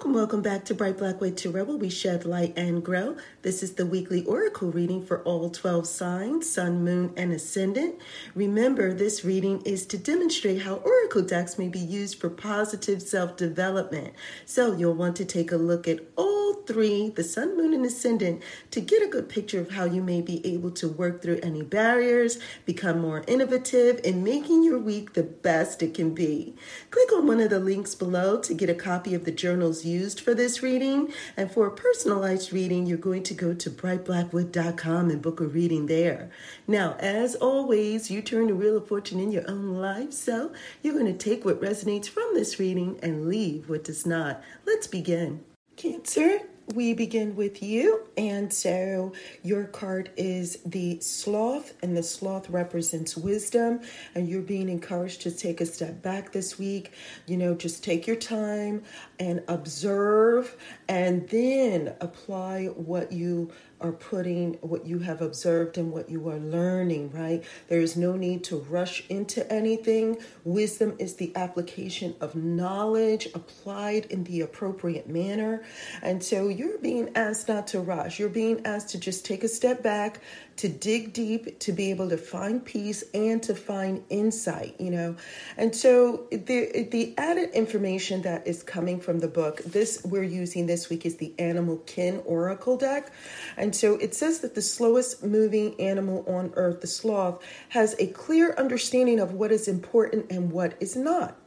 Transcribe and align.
Welcome, 0.00 0.14
welcome 0.14 0.40
back 0.40 0.64
to 0.64 0.74
Bright 0.74 0.96
Black 0.96 1.20
Way 1.20 1.30
Tarot, 1.30 1.64
where 1.64 1.76
we 1.76 1.90
shed 1.90 2.24
light 2.24 2.54
and 2.56 2.82
grow. 2.82 3.18
This 3.42 3.62
is 3.62 3.74
the 3.74 3.84
weekly 3.84 4.24
oracle 4.24 4.72
reading 4.72 5.04
for 5.04 5.22
all 5.24 5.50
12 5.50 5.86
signs, 5.86 6.50
sun, 6.50 6.82
moon, 6.82 7.12
and 7.18 7.34
ascendant. 7.34 7.96
Remember, 8.34 8.94
this 8.94 9.26
reading 9.26 9.60
is 9.66 9.84
to 9.88 9.98
demonstrate 9.98 10.62
how 10.62 10.76
oracle 10.76 11.20
decks 11.20 11.58
may 11.58 11.68
be 11.68 11.78
used 11.78 12.18
for 12.18 12.30
positive 12.30 13.02
self 13.02 13.36
development. 13.36 14.14
So 14.46 14.74
you'll 14.74 14.94
want 14.94 15.16
to 15.16 15.26
take 15.26 15.52
a 15.52 15.58
look 15.58 15.86
at 15.86 16.00
all 16.16 16.39
three, 16.70 17.08
the 17.08 17.24
sun, 17.24 17.56
moon, 17.56 17.74
and 17.74 17.84
ascendant, 17.84 18.40
to 18.70 18.80
get 18.80 19.02
a 19.02 19.08
good 19.08 19.28
picture 19.28 19.60
of 19.60 19.72
how 19.72 19.84
you 19.84 20.00
may 20.00 20.20
be 20.20 20.46
able 20.46 20.70
to 20.70 20.88
work 20.88 21.20
through 21.20 21.40
any 21.42 21.62
barriers, 21.62 22.38
become 22.64 23.00
more 23.00 23.24
innovative, 23.26 24.00
and 24.04 24.22
making 24.22 24.62
your 24.62 24.78
week 24.78 25.14
the 25.14 25.24
best 25.24 25.82
it 25.82 25.94
can 25.94 26.14
be. 26.14 26.54
Click 26.92 27.12
on 27.12 27.26
one 27.26 27.40
of 27.40 27.50
the 27.50 27.58
links 27.58 27.96
below 27.96 28.38
to 28.38 28.54
get 28.54 28.70
a 28.70 28.74
copy 28.74 29.16
of 29.16 29.24
the 29.24 29.32
journals 29.32 29.84
used 29.84 30.20
for 30.20 30.32
this 30.32 30.62
reading. 30.62 31.12
And 31.36 31.50
for 31.50 31.66
a 31.66 31.72
personalized 31.72 32.52
reading, 32.52 32.86
you're 32.86 32.98
going 32.98 33.24
to 33.24 33.34
go 33.34 33.52
to 33.52 33.68
brightblackwood.com 33.68 35.10
and 35.10 35.20
book 35.20 35.40
a 35.40 35.44
reading 35.44 35.86
there. 35.86 36.30
Now, 36.68 36.94
as 37.00 37.34
always, 37.34 38.12
you 38.12 38.22
turn 38.22 38.46
the 38.46 38.54
wheel 38.54 38.76
of 38.76 38.86
fortune 38.86 39.18
in 39.18 39.32
your 39.32 39.50
own 39.50 39.74
life. 39.74 40.12
So 40.12 40.52
you're 40.82 40.94
going 40.94 41.06
to 41.06 41.12
take 41.12 41.44
what 41.44 41.60
resonates 41.60 42.08
from 42.08 42.30
this 42.34 42.60
reading 42.60 43.00
and 43.02 43.26
leave 43.26 43.68
what 43.68 43.82
does 43.82 44.06
not. 44.06 44.40
Let's 44.64 44.86
begin. 44.86 45.42
Cancer, 45.76 46.40
we 46.74 46.94
begin 46.94 47.36
with 47.36 47.62
you. 47.62 48.06
And 48.16 48.52
so 48.52 49.12
your 49.42 49.64
card 49.64 50.10
is 50.16 50.58
the 50.64 51.00
sloth, 51.00 51.74
and 51.82 51.96
the 51.96 52.02
sloth 52.02 52.48
represents 52.50 53.16
wisdom. 53.16 53.80
And 54.14 54.28
you're 54.28 54.42
being 54.42 54.68
encouraged 54.68 55.22
to 55.22 55.30
take 55.30 55.60
a 55.60 55.66
step 55.66 56.02
back 56.02 56.32
this 56.32 56.58
week. 56.58 56.92
You 57.26 57.36
know, 57.36 57.54
just 57.54 57.82
take 57.84 58.06
your 58.06 58.16
time 58.16 58.82
and 59.20 59.42
observe, 59.46 60.56
and 60.88 61.28
then 61.28 61.94
apply 62.00 62.66
what 62.66 63.12
you 63.12 63.52
are 63.80 63.92
putting 63.92 64.54
what 64.60 64.84
you 64.86 64.98
have 64.98 65.22
observed 65.22 65.78
and 65.78 65.90
what 65.90 66.10
you 66.10 66.28
are 66.28 66.38
learning, 66.38 67.10
right? 67.12 67.42
There 67.68 67.80
is 67.80 67.96
no 67.96 68.14
need 68.14 68.44
to 68.44 68.56
rush 68.56 69.04
into 69.08 69.50
anything. 69.50 70.18
Wisdom 70.44 70.96
is 70.98 71.14
the 71.14 71.34
application 71.34 72.14
of 72.20 72.34
knowledge 72.34 73.28
applied 73.34 74.06
in 74.06 74.24
the 74.24 74.42
appropriate 74.42 75.08
manner. 75.08 75.62
And 76.02 76.22
so 76.22 76.48
you're 76.48 76.78
being 76.78 77.10
asked 77.14 77.48
not 77.48 77.66
to 77.68 77.80
rush. 77.80 78.18
You're 78.18 78.28
being 78.28 78.66
asked 78.66 78.90
to 78.90 78.98
just 78.98 79.24
take 79.24 79.44
a 79.44 79.48
step 79.48 79.82
back, 79.82 80.20
to 80.60 80.68
dig 80.68 81.14
deep, 81.14 81.58
to 81.58 81.72
be 81.72 81.88
able 81.88 82.10
to 82.10 82.18
find 82.18 82.62
peace 82.62 83.02
and 83.14 83.42
to 83.42 83.54
find 83.54 84.04
insight, 84.10 84.78
you 84.78 84.90
know. 84.90 85.16
And 85.56 85.74
so 85.74 86.26
the 86.30 86.86
the 86.90 87.14
added 87.16 87.48
information 87.52 88.20
that 88.22 88.46
is 88.46 88.62
coming 88.62 89.00
from 89.00 89.20
the 89.20 89.28
book, 89.28 89.62
this 89.64 90.04
we're 90.04 90.22
using 90.22 90.66
this 90.66 90.90
week 90.90 91.06
is 91.06 91.16
the 91.16 91.32
Animal 91.38 91.78
Kin 91.86 92.20
Oracle 92.26 92.76
deck. 92.76 93.10
And 93.56 93.74
so 93.74 93.94
it 93.94 94.14
says 94.14 94.40
that 94.40 94.54
the 94.54 94.60
slowest 94.60 95.24
moving 95.24 95.80
animal 95.80 96.26
on 96.28 96.52
earth, 96.56 96.82
the 96.82 96.86
sloth, 96.86 97.42
has 97.70 97.96
a 97.98 98.08
clear 98.08 98.52
understanding 98.58 99.18
of 99.18 99.32
what 99.32 99.50
is 99.50 99.66
important 99.66 100.30
and 100.30 100.52
what 100.52 100.74
is 100.78 100.94
not. 100.94 101.38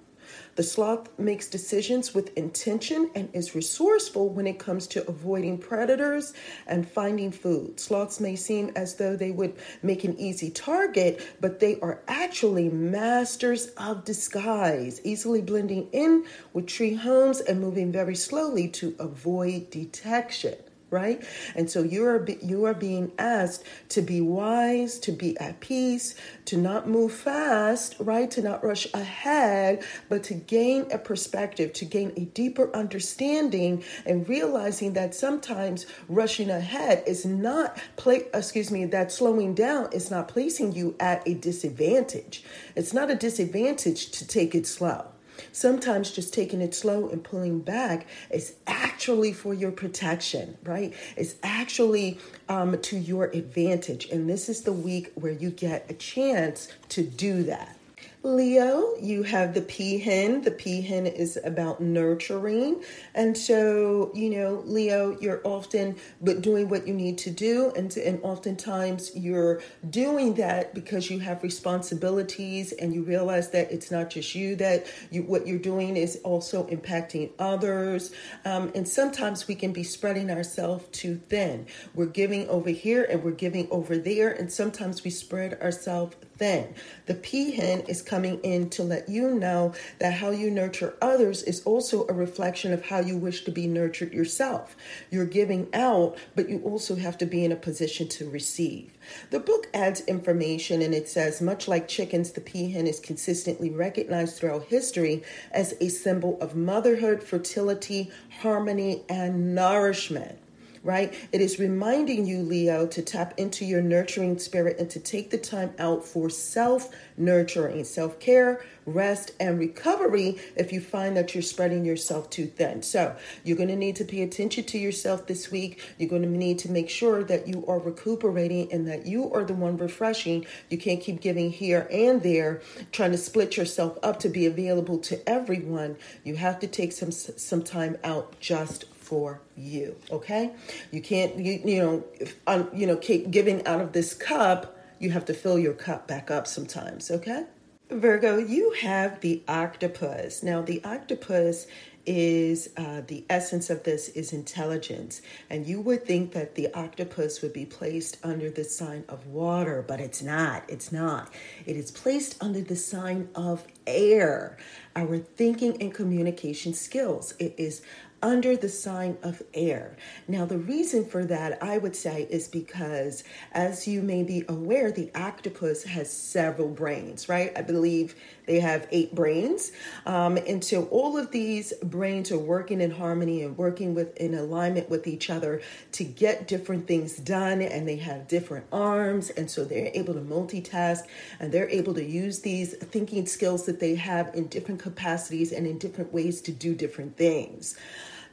The 0.56 0.64
sloth 0.64 1.10
makes 1.18 1.48
decisions 1.48 2.14
with 2.14 2.38
intention 2.38 3.10
and 3.16 3.28
is 3.34 3.56
resourceful 3.56 4.30
when 4.30 4.46
it 4.46 4.60
comes 4.60 4.86
to 4.88 5.08
avoiding 5.08 5.58
predators 5.58 6.34
and 6.68 6.88
finding 6.88 7.32
food. 7.32 7.80
Sloths 7.80 8.20
may 8.20 8.36
seem 8.36 8.72
as 8.76 8.96
though 8.96 9.16
they 9.16 9.32
would 9.32 9.56
make 9.82 10.04
an 10.04 10.20
easy 10.20 10.52
target, 10.52 11.26
but 11.42 11.60
they 11.60 11.80
are 11.80 12.02
actually 12.08 12.70
masters 12.70 13.68
of 13.78 14.06
disguise, 14.06 15.02
easily 15.04 15.42
blending 15.42 15.90
in 15.92 16.26
with 16.54 16.68
tree 16.68 16.94
homes 16.94 17.42
and 17.42 17.60
moving 17.60 17.92
very 17.92 18.16
slowly 18.16 18.68
to 18.68 18.96
avoid 19.00 19.72
detection 19.72 20.56
right? 20.94 21.26
And 21.56 21.70
so 21.70 21.82
you 21.84 22.06
are 22.06 22.26
you 22.42 22.66
are 22.66 22.74
being 22.74 23.12
asked 23.18 23.66
to 23.90 24.02
be 24.02 24.22
wise, 24.22 25.00
to 25.00 25.12
be 25.12 25.38
at 25.40 25.60
peace, 25.60 26.16
to 26.46 26.56
not 26.56 26.88
move 26.88 27.12
fast, 27.12 27.96
right? 28.00 28.30
To 28.32 28.42
not 28.42 28.64
rush 28.64 28.88
ahead, 28.94 29.84
but 30.08 30.24
to 30.26 30.36
gain 30.36 30.86
a 30.92 30.98
perspective, 30.98 31.74
to 31.74 31.86
gain 31.86 32.14
a 32.16 32.22
deeper 32.22 32.74
understanding 32.74 33.84
and 34.06 34.30
realizing 34.30 34.94
that 34.94 35.16
sometimes 35.16 35.88
rushing 36.08 36.50
ahead 36.50 37.04
is 37.08 37.26
not 37.26 37.78
play 37.98 38.28
excuse 38.34 38.72
me, 38.72 38.86
that 38.86 39.12
slowing 39.12 39.54
down 39.56 39.92
is 39.92 40.12
not 40.12 40.28
placing 40.28 40.74
you 40.74 40.96
at 41.00 41.28
a 41.28 41.34
disadvantage. 41.34 42.44
It's 42.76 42.94
not 42.94 43.10
a 43.10 43.16
disadvantage 43.16 44.12
to 44.12 44.28
take 44.28 44.54
it 44.54 44.68
slow. 44.68 45.13
Sometimes 45.52 46.12
just 46.12 46.34
taking 46.34 46.62
it 46.62 46.74
slow 46.74 47.10
and 47.10 47.24
pulling 47.24 47.60
back 47.60 48.08
is 48.30 48.56
actually 48.68 49.34
for 49.34 49.54
your 49.54 49.72
protection, 49.72 50.58
right? 50.64 50.94
It's 51.16 51.36
actually 51.44 52.20
um, 52.50 52.80
to 52.82 52.98
your 52.98 53.26
advantage. 53.26 54.10
And 54.10 54.30
this 54.30 54.50
is 54.50 54.62
the 54.62 54.74
week 54.74 55.12
where 55.16 55.32
you 55.32 55.50
get 55.50 55.90
a 55.90 55.94
chance 55.94 56.68
to 56.90 57.04
do 57.04 57.44
that. 57.44 57.78
Leo, 58.26 58.96
you 59.02 59.24
have 59.24 59.54
the 59.54 59.60
peahen. 59.60 60.46
The 60.46 60.52
peahen 60.52 61.14
is 61.14 61.38
about 61.44 61.82
nurturing. 61.82 62.82
And 63.14 63.38
so, 63.38 64.12
you 64.16 64.30
know, 64.30 64.64
Leo, 64.66 65.18
you're 65.20 65.42
often 65.44 65.98
but 66.22 66.42
doing 66.42 66.70
what 66.70 66.88
you 66.88 66.94
need 66.94 67.18
to 67.18 67.32
do. 67.32 67.74
And, 67.76 67.96
and 67.98 68.22
oftentimes 68.24 69.14
you're 69.14 69.62
doing 69.90 70.36
that 70.36 70.74
because 70.74 71.10
you 71.10 71.20
have 71.20 71.44
responsibilities 71.44 72.72
and 72.72 72.94
you 72.94 73.04
realize 73.04 73.50
that 73.50 73.70
it's 73.74 73.92
not 73.92 74.10
just 74.10 74.34
you, 74.34 74.56
that 74.56 74.88
you, 75.12 75.24
what 75.24 75.46
you're 75.46 75.60
doing 75.60 75.98
is 75.98 76.22
also 76.24 76.66
impacting 76.68 77.30
others. 77.40 78.14
Um, 78.46 78.72
and 78.74 78.88
sometimes 78.88 79.50
we 79.50 79.56
can 79.56 79.74
be 79.74 79.84
spreading 79.84 80.32
ourselves 80.32 80.86
too 80.94 81.20
thin. 81.28 81.68
We're 81.94 82.06
giving 82.06 82.48
over 82.48 82.70
here 82.70 83.04
and 83.04 83.22
we're 83.22 83.32
giving 83.32 83.68
over 83.70 83.98
there. 83.98 84.32
And 84.32 84.50
sometimes 84.50 85.04
we 85.04 85.10
spread 85.10 85.62
ourselves 85.62 86.16
thin. 86.44 86.76
The 87.06 87.16
peahen 87.16 87.88
is 87.88 88.02
coming 88.02 88.38
in 88.42 88.70
to 88.72 88.84
let 88.84 89.08
you 89.08 89.34
know 89.34 89.74
that 90.00 90.16
how 90.16 90.32
you 90.32 90.52
nurture 90.52 90.98
others 91.02 91.42
is 91.42 91.64
also 91.64 92.06
a 92.08 92.14
reflection 92.14 92.74
of 92.74 92.86
how 92.86 93.00
you 93.00 93.18
wish 93.18 93.46
to 93.46 93.52
be 93.52 93.66
nurtured 93.66 94.12
yourself. 94.12 94.76
You're 95.10 95.26
giving 95.26 95.70
out, 95.74 96.18
but 96.36 96.50
you 96.50 96.60
also 96.66 96.98
have 96.98 97.18
to 97.20 97.26
be 97.26 97.46
in 97.46 97.54
a 97.54 97.56
position 97.56 98.10
to 98.10 98.30
receive. 98.30 98.92
The 99.30 99.40
book 99.40 99.68
adds 99.74 100.02
information 100.02 100.82
and 100.82 100.94
it 100.94 101.08
says, 101.08 101.42
much 101.42 101.70
like 101.70 101.88
chickens, 101.88 102.34
the 102.34 102.42
peahen 102.42 102.88
is 102.88 103.00
consistently 103.00 103.70
recognized 103.70 104.36
throughout 104.36 104.66
history 104.66 105.24
as 105.54 105.76
a 105.80 105.88
symbol 105.88 106.38
of 106.42 106.58
motherhood, 106.58 107.24
fertility, 107.24 108.12
harmony, 108.42 109.04
and 109.08 109.56
nourishment 109.56 110.43
right? 110.84 111.14
It 111.32 111.42
is 111.42 111.60
reminding 111.60 112.26
you, 112.26 112.40
Leo, 112.40 112.86
to 112.88 113.02
tap 113.02 113.34
into 113.38 113.66
your 113.66 113.82
nurturing 113.82 114.38
spirit 114.38 114.78
and 114.80 114.90
to 114.92 115.00
take 115.00 115.30
the 115.30 115.38
time 115.38 115.74
out 115.80 116.06
for 116.06 116.30
self 116.30 116.90
nurturing, 117.18 117.84
self 117.86 118.20
care, 118.20 118.64
rest, 118.86 119.32
and 119.40 119.58
recovery 119.58 120.38
if 120.56 120.74
you 120.74 120.82
find 120.82 121.16
that 121.16 121.34
you're 121.34 121.42
spreading 121.42 121.86
yourself 121.86 122.30
too 122.30 122.48
thin. 122.48 122.84
So, 122.84 123.16
you're 123.44 123.58
going 123.58 123.70
to 123.70 123.76
need 123.76 123.96
to 123.98 124.06
pay 124.06 124.22
attention 124.24 124.66
to 124.66 124.78
yourself 124.78 125.26
this 125.28 125.50
week. 125.52 125.82
You're 125.98 126.10
going 126.10 126.24
to 126.24 126.28
need 126.28 126.60
to 126.60 126.72
make 126.72 126.90
sure 126.90 127.24
that 127.24 127.48
you 127.48 127.66
are 127.68 127.80
recuperating 127.80 128.72
and 128.72 128.88
that 128.88 129.06
you 129.06 129.32
are 129.34 129.44
the 129.44 129.54
one 129.54 129.78
refreshing. 129.78 130.46
You 130.70 130.78
can't 130.78 131.02
keep 131.02 131.22
giving 131.22 131.52
here 131.52 131.88
and 131.92 132.22
there, 132.22 132.62
trying 132.92 133.12
to 133.12 133.18
split 133.18 133.56
yourself 133.56 133.98
up 134.04 134.20
to 134.20 134.30
be 134.30 134.46
available 134.46 134.98
to 135.00 135.30
everyone. 135.30 135.96
You 136.24 136.36
have 136.36 136.60
to 136.60 136.68
take 136.68 136.92
some 136.92 137.12
some 137.12 137.64
time 137.64 137.98
out 138.04 138.40
just 138.40 138.86
for 139.14 139.40
you. 139.56 139.96
Okay, 140.10 140.50
you 140.90 141.00
can't 141.00 141.38
you 141.38 141.62
you 141.64 141.80
know 141.84 142.04
if, 142.20 142.36
um, 142.48 142.68
you 142.74 142.88
know 142.88 142.98
keep 142.98 143.30
giving 143.30 143.64
out 143.68 143.80
of 143.80 143.94
this 143.94 144.16
cup. 144.16 144.76
You 144.98 145.12
have 145.12 145.26
to 145.26 145.36
fill 145.36 145.60
your 145.60 145.74
cup 145.74 146.08
back 146.08 146.32
up 146.32 146.48
sometimes. 146.48 147.12
Okay. 147.12 147.44
Virgo, 147.92 148.40
you 148.40 148.72
have 148.82 149.22
the 149.22 149.44
octopus. 149.48 150.42
Now, 150.42 150.64
the 150.64 150.84
octopus 150.84 151.68
is 152.06 152.70
uh, 152.76 153.02
the 153.08 153.24
essence 153.30 153.70
of 153.70 153.84
this 153.84 154.10
is 154.10 154.34
intelligence. 154.34 155.22
And 155.50 155.66
you 155.66 155.80
would 155.82 156.06
think 156.06 156.34
that 156.34 156.56
the 156.56 156.74
octopus 156.74 157.42
would 157.42 157.54
be 157.54 157.66
placed 157.66 158.18
under 158.24 158.50
the 158.50 158.64
sign 158.64 159.04
of 159.08 159.28
water, 159.28 159.84
but 159.88 160.00
it's 160.00 160.22
not. 160.22 160.64
It's 160.68 160.92
not. 160.92 161.32
It 161.66 161.78
is 161.78 161.92
placed 161.92 162.42
under 162.42 162.62
the 162.62 162.76
sign 162.76 163.30
of 163.36 163.66
air, 163.88 164.58
our 164.96 165.18
thinking 165.18 165.82
and 165.82 165.94
communication 165.94 166.74
skills. 166.74 167.34
It 167.40 167.56
is 167.58 167.82
under 168.24 168.56
the 168.56 168.70
sign 168.70 169.18
of 169.22 169.44
air. 169.54 169.98
Now, 170.28 170.46
the 170.46 170.58
reason 170.58 171.06
for 171.06 171.26
that, 171.26 171.62
I 171.62 171.78
would 171.78 171.96
say, 171.96 172.26
is 172.30 172.48
because, 172.48 173.24
as 173.52 173.86
you 173.86 174.02
may 174.02 174.24
be 174.24 174.46
aware, 174.48 174.92
the 174.92 175.12
octopus 175.14 175.84
has 175.84 176.12
several 176.12 176.70
brains, 176.70 177.28
right? 177.28 177.52
I 177.56 177.62
believe 177.62 178.16
they 178.46 178.62
have 178.62 178.88
eight 178.92 179.14
brains. 179.14 179.74
Um, 180.06 180.38
and 180.38 180.64
so 180.64 180.86
all 180.86 181.18
of 181.18 181.32
these 181.32 181.74
brains 181.84 182.32
are 182.32 182.40
working 182.40 182.82
in 182.82 182.92
harmony 182.92 183.44
and 183.44 183.58
working 183.58 183.94
with 183.94 184.16
in 184.18 184.34
alignment 184.34 184.90
with 184.90 185.06
each 185.06 185.30
other 185.30 185.62
to 185.94 186.04
get 186.04 186.48
different 186.48 186.88
things 186.88 187.18
done. 187.18 187.62
And 187.62 187.88
they 187.88 187.98
have 187.98 188.28
different 188.28 188.66
arms. 188.72 189.30
And 189.32 189.52
so 189.52 189.66
they're 189.66 189.92
able 189.94 190.14
to 190.14 190.22
multitask 190.22 191.04
and 191.40 191.52
they're 191.52 191.70
able 191.70 191.94
to 191.94 192.04
use 192.04 192.40
these 192.40 192.76
thinking 192.76 193.26
skills 193.26 193.66
that 193.66 193.80
they 193.82 193.96
have 193.96 194.34
in 194.34 194.48
different 194.48 194.80
capacities 194.80 195.52
and 195.52 195.68
in 195.68 195.78
different 195.78 196.14
ways 196.14 196.42
to 196.42 196.52
do 196.52 196.74
different 196.74 197.18
things. 197.18 197.78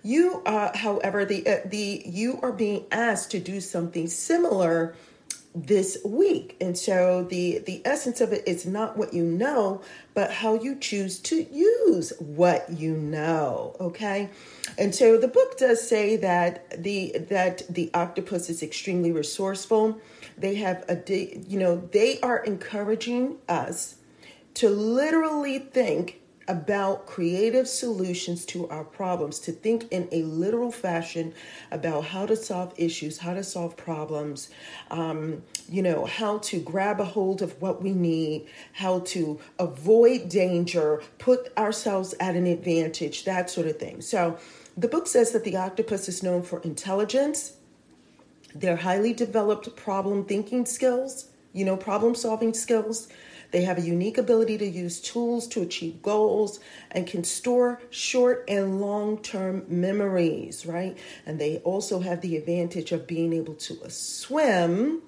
You, 0.03 0.43
uh, 0.47 0.77
however, 0.77 1.25
the 1.25 1.47
uh, 1.47 1.57
the 1.65 2.03
you 2.07 2.39
are 2.43 2.53
being 2.53 2.87
asked 2.91 3.31
to 3.33 3.41
do 3.41 3.61
something 3.61 4.09
similar 4.09 4.95
this 5.55 5.99
week. 6.05 6.57
And 6.61 6.79
so 6.79 7.25
the 7.25 7.59
the 7.59 7.83
essence 7.85 8.21
of 8.21 8.33
it 8.33 8.47
is 8.47 8.65
not 8.67 8.97
what 8.97 9.13
you 9.13 9.25
know 9.25 9.83
but 10.15 10.31
how 10.31 10.55
you 10.55 10.77
choose 10.77 11.19
to 11.19 11.43
use 11.53 12.13
what 12.19 12.71
you 12.71 12.97
know 12.97 13.77
okay? 13.81 14.31
And 14.79 14.95
so 14.95 15.19
the 15.19 15.29
book 15.29 15.59
does 15.59 15.87
say 15.87 16.17
that 16.17 16.83
the 16.83 17.17
that 17.31 17.63
the 17.69 17.91
octopus 17.95 18.49
is 18.49 18.63
extremely 18.63 19.11
resourceful. 19.11 20.01
They 20.39 20.55
have 20.57 20.85
a 20.89 20.99
you 21.49 21.59
know 21.59 21.89
they 21.91 22.21
are 22.21 22.39
encouraging 22.45 23.39
us 23.49 23.97
to 24.55 24.71
literally 24.71 25.59
think 25.59 26.20
about 26.51 27.07
creative 27.07 27.69
solutions 27.69 28.45
to 28.45 28.69
our 28.71 28.83
problems, 28.83 29.39
to 29.39 29.53
think 29.53 29.87
in 29.93 30.09
a 30.11 30.25
literal 30.25 30.73
fashion 30.73 31.33
about 31.71 32.05
how 32.07 32.27
to 32.27 32.35
solve 32.35 32.75
issues, 32.77 33.19
how 33.19 33.33
to 33.33 33.45
solve 33.45 33.77
problems, 33.77 34.51
um, 34.91 35.41
you 35.69 35.81
know, 35.81 36.05
how 36.07 36.39
to 36.39 36.59
grab 36.61 36.99
a 36.99 37.05
hold 37.05 37.41
of 37.41 37.63
what 37.63 37.81
we 37.81 37.93
need, 37.93 38.49
how 38.73 38.99
to 38.99 39.39
avoid 39.61 40.29
danger, 40.29 41.01
put 41.19 41.57
ourselves 41.57 42.17
at 42.19 42.35
an 42.35 42.47
advantage, 42.47 43.25
that 43.25 43.49
sort 43.49 43.69
of 43.69 43.79
thing. 43.79 44.01
So 44.01 44.37
the 44.77 44.89
book 44.89 45.07
says 45.07 45.31
that 45.31 45.45
the 45.45 45.57
octopus 45.57 46.09
is 46.09 46.21
known 46.21 46.43
for 46.43 46.61
intelligence, 46.63 47.53
their 48.57 48.75
highly 48.75 49.13
developed 49.13 49.77
problem 49.77 50.25
thinking 50.25 50.67
skills, 50.67 51.29
you 51.53 51.65
know, 51.65 51.77
problem 51.77 52.17
solving 52.17 52.55
skills 52.55 53.07
they 53.51 53.63
have 53.63 53.79
a 53.79 53.83
unique 53.83 54.19
ability 54.19 54.59
to 54.59 54.67
use 54.67 55.01
tools 55.01 55.47
to 55.49 55.63
achieve 55.63 56.03
goals 56.03 56.61
and 56.91 57.07
can 57.07 57.25
store 57.25 57.81
short 57.91 58.45
and 58.49 58.81
long 58.81 59.19
term 59.19 59.65
memories, 59.69 60.67
right? 60.67 60.97
And 61.27 61.39
they 61.39 61.59
also 61.59 62.01
have 62.01 62.21
the 62.21 62.37
advantage 62.37 62.93
of 62.93 63.07
being 63.07 63.33
able 63.33 63.55
to 63.55 63.91
swim 63.91 65.03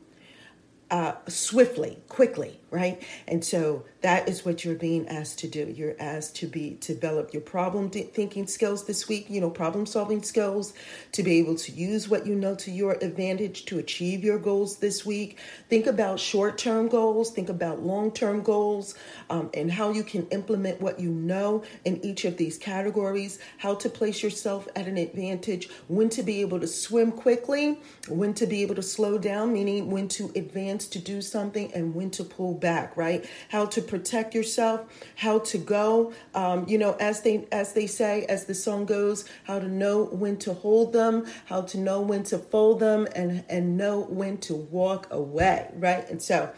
uh, 0.91 1.15
swiftly, 1.29 1.99
quickly, 2.09 2.61
right? 2.73 3.03
And 3.29 3.45
so 3.45 3.85
that 4.01 4.29
is 4.29 4.45
what 4.45 4.65
you're 4.65 4.75
being 4.75 5.07
asked 5.07 5.39
to 5.41 5.49
do. 5.49 5.73
You're 5.77 5.95
asked 6.01 6.35
to 6.37 6.47
be 6.47 6.79
to 6.81 6.95
develop 6.95 7.33
your 7.33 7.43
problem 7.43 7.91
thinking 7.91 8.47
skills 8.47 8.87
this 8.87 9.09
week, 9.09 9.27
you 9.29 9.41
know, 9.41 9.51
problem 9.51 9.85
solving 9.85 10.23
skills, 10.23 10.73
to 11.13 11.23
be 11.23 11.39
able 11.39 11.55
to 11.57 11.71
use 11.71 12.09
what 12.09 12.27
you 12.27 12.35
know 12.35 12.55
to 12.57 12.71
your 12.71 12.95
advantage 13.03 13.67
to 13.67 13.79
achieve 13.79 14.25
your 14.25 14.39
goals 14.39 14.79
this 14.79 15.05
week. 15.05 15.39
Think 15.69 15.87
about 15.87 16.19
short 16.19 16.57
term 16.57 16.89
goals, 16.89 17.31
think 17.31 17.51
about 17.51 17.83
long 17.83 18.11
term 18.11 18.43
goals, 18.43 18.95
um, 19.29 19.51
and 19.53 19.71
how 19.71 19.91
you 19.91 20.03
can 20.03 20.27
implement 20.29 20.81
what 20.81 20.99
you 20.99 21.11
know 21.11 21.63
in 21.85 22.03
each 22.03 22.25
of 22.25 22.39
these 22.39 22.57
categories, 22.57 23.39
how 23.59 23.75
to 23.75 23.89
place 23.91 24.23
yourself 24.23 24.67
at 24.75 24.89
an 24.89 24.97
advantage, 24.97 25.69
when 25.89 26.09
to 26.09 26.23
be 26.23 26.41
able 26.41 26.59
to 26.59 26.67
swim 26.67 27.13
quickly, 27.13 27.79
when 28.09 28.33
to 28.33 28.47
be 28.47 28.63
able 28.63 28.75
to 28.75 28.83
slow 28.83 29.19
down, 29.19 29.53
meaning 29.53 29.91
when 29.91 30.09
to 30.09 30.33
advance 30.35 30.87
to 30.89 30.99
do 30.99 31.21
something 31.21 31.71
and 31.75 31.95
when 31.95 32.11
to 32.11 32.25
pull 32.25 32.55
back, 32.63 32.97
right? 32.97 33.29
How 33.51 33.67
to 33.67 33.83
protect 33.83 34.35
yourself, 34.35 34.87
how 35.17 35.41
to 35.41 35.59
go, 35.59 36.15
um, 36.35 36.67
you 36.67 36.79
know, 36.79 36.97
as 36.99 37.21
they 37.21 37.47
as 37.53 37.75
they 37.75 37.87
say, 37.87 38.25
as 38.27 38.47
the 38.47 38.55
song 38.55 38.87
goes, 38.87 39.27
how 39.45 39.59
to 39.59 39.69
know 39.69 40.05
when 40.05 40.39
to 40.39 40.55
hold 40.55 40.95
them, 40.95 41.27
how 41.45 41.61
to 41.63 41.79
know 41.79 42.01
when 42.01 42.23
to 42.25 42.39
fold 42.39 42.81
them, 42.81 43.07
and 43.15 43.45
and 43.51 43.77
know 43.77 44.01
when 44.01 44.39
to 44.39 44.55
walk 44.55 45.09
away, 45.11 45.69
right? 45.75 46.09
And 46.09 46.23
so 46.23 46.51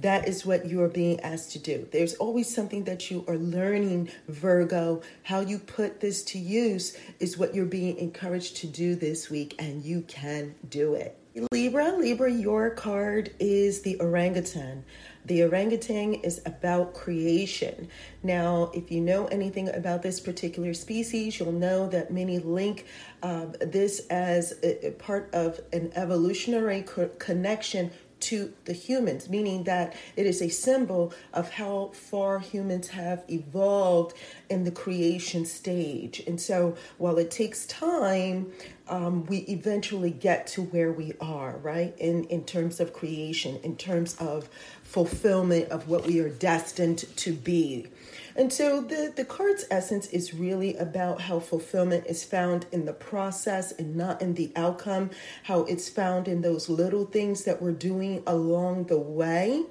that 0.00 0.26
is 0.26 0.46
what 0.46 0.64
you 0.64 0.82
are 0.82 0.88
being 0.88 1.20
asked 1.20 1.52
to 1.52 1.58
do. 1.58 1.86
There's 1.92 2.14
always 2.14 2.52
something 2.52 2.84
that 2.84 3.10
you 3.10 3.22
are 3.28 3.36
learning, 3.36 4.10
Virgo. 4.28 5.02
How 5.24 5.40
you 5.40 5.58
put 5.58 6.00
this 6.00 6.22
to 6.24 6.38
use 6.38 6.96
is 7.18 7.36
what 7.36 7.54
you're 7.54 7.66
being 7.66 7.98
encouraged 7.98 8.56
to 8.58 8.66
do 8.66 8.94
this 8.94 9.28
week, 9.28 9.54
and 9.58 9.84
you 9.84 10.00
can 10.02 10.54
do 10.68 10.94
it. 10.94 11.18
Libra, 11.52 11.92
Libra, 11.92 12.32
your 12.32 12.70
card 12.70 13.32
is 13.38 13.82
the 13.82 14.00
orangutan. 14.00 14.84
The 15.26 15.42
orangutan 15.42 16.14
is 16.14 16.40
about 16.46 16.94
creation. 16.94 17.88
Now, 18.22 18.70
if 18.74 18.90
you 18.90 19.00
know 19.00 19.26
anything 19.26 19.68
about 19.68 20.02
this 20.02 20.20
particular 20.20 20.74
species, 20.74 21.38
you'll 21.38 21.52
know 21.52 21.88
that 21.88 22.12
many 22.12 22.38
link 22.38 22.86
uh, 23.22 23.46
this 23.60 24.06
as 24.08 24.54
a, 24.62 24.88
a 24.88 24.90
part 24.92 25.32
of 25.34 25.60
an 25.72 25.92
evolutionary 25.94 26.82
co- 26.82 27.10
connection 27.18 27.90
to 28.20 28.52
the 28.66 28.72
humans, 28.72 29.28
meaning 29.28 29.64
that 29.64 29.96
it 30.16 30.26
is 30.26 30.42
a 30.42 30.48
symbol 30.48 31.12
of 31.32 31.50
how 31.50 31.90
far 31.94 32.38
humans 32.38 32.88
have 32.88 33.24
evolved 33.28 34.14
in 34.48 34.64
the 34.64 34.70
creation 34.70 35.44
stage. 35.46 36.22
And 36.26 36.40
so 36.40 36.76
while 36.98 37.18
it 37.18 37.30
takes 37.30 37.66
time, 37.66 38.52
um, 38.88 39.24
we 39.26 39.38
eventually 39.48 40.10
get 40.10 40.46
to 40.48 40.62
where 40.62 40.92
we 40.92 41.12
are, 41.20 41.56
right? 41.58 41.94
In, 41.98 42.24
in 42.24 42.44
terms 42.44 42.80
of 42.80 42.92
creation, 42.92 43.58
in 43.62 43.76
terms 43.76 44.16
of 44.16 44.48
fulfillment 44.90 45.68
of 45.70 45.88
what 45.88 46.04
we 46.04 46.18
are 46.18 46.28
destined 46.28 46.98
to 47.16 47.32
be. 47.32 47.86
And 48.36 48.52
so 48.52 48.80
the, 48.80 49.12
the 49.14 49.24
card's 49.24 49.66
essence 49.70 50.06
is 50.08 50.34
really 50.34 50.76
about 50.76 51.22
how 51.22 51.40
fulfillment 51.40 52.06
is 52.06 52.24
found 52.24 52.66
in 52.72 52.84
the 52.84 52.92
process 52.92 53.72
and 53.72 53.96
not 53.96 54.22
in 54.22 54.34
the 54.34 54.52
outcome, 54.56 55.10
how 55.44 55.60
it's 55.64 55.88
found 55.88 56.28
in 56.28 56.42
those 56.42 56.68
little 56.68 57.06
things 57.06 57.44
that 57.44 57.60
we're 57.60 57.72
doing 57.72 58.22
along 58.26 58.84
the 58.84 58.98
way. 58.98 59.64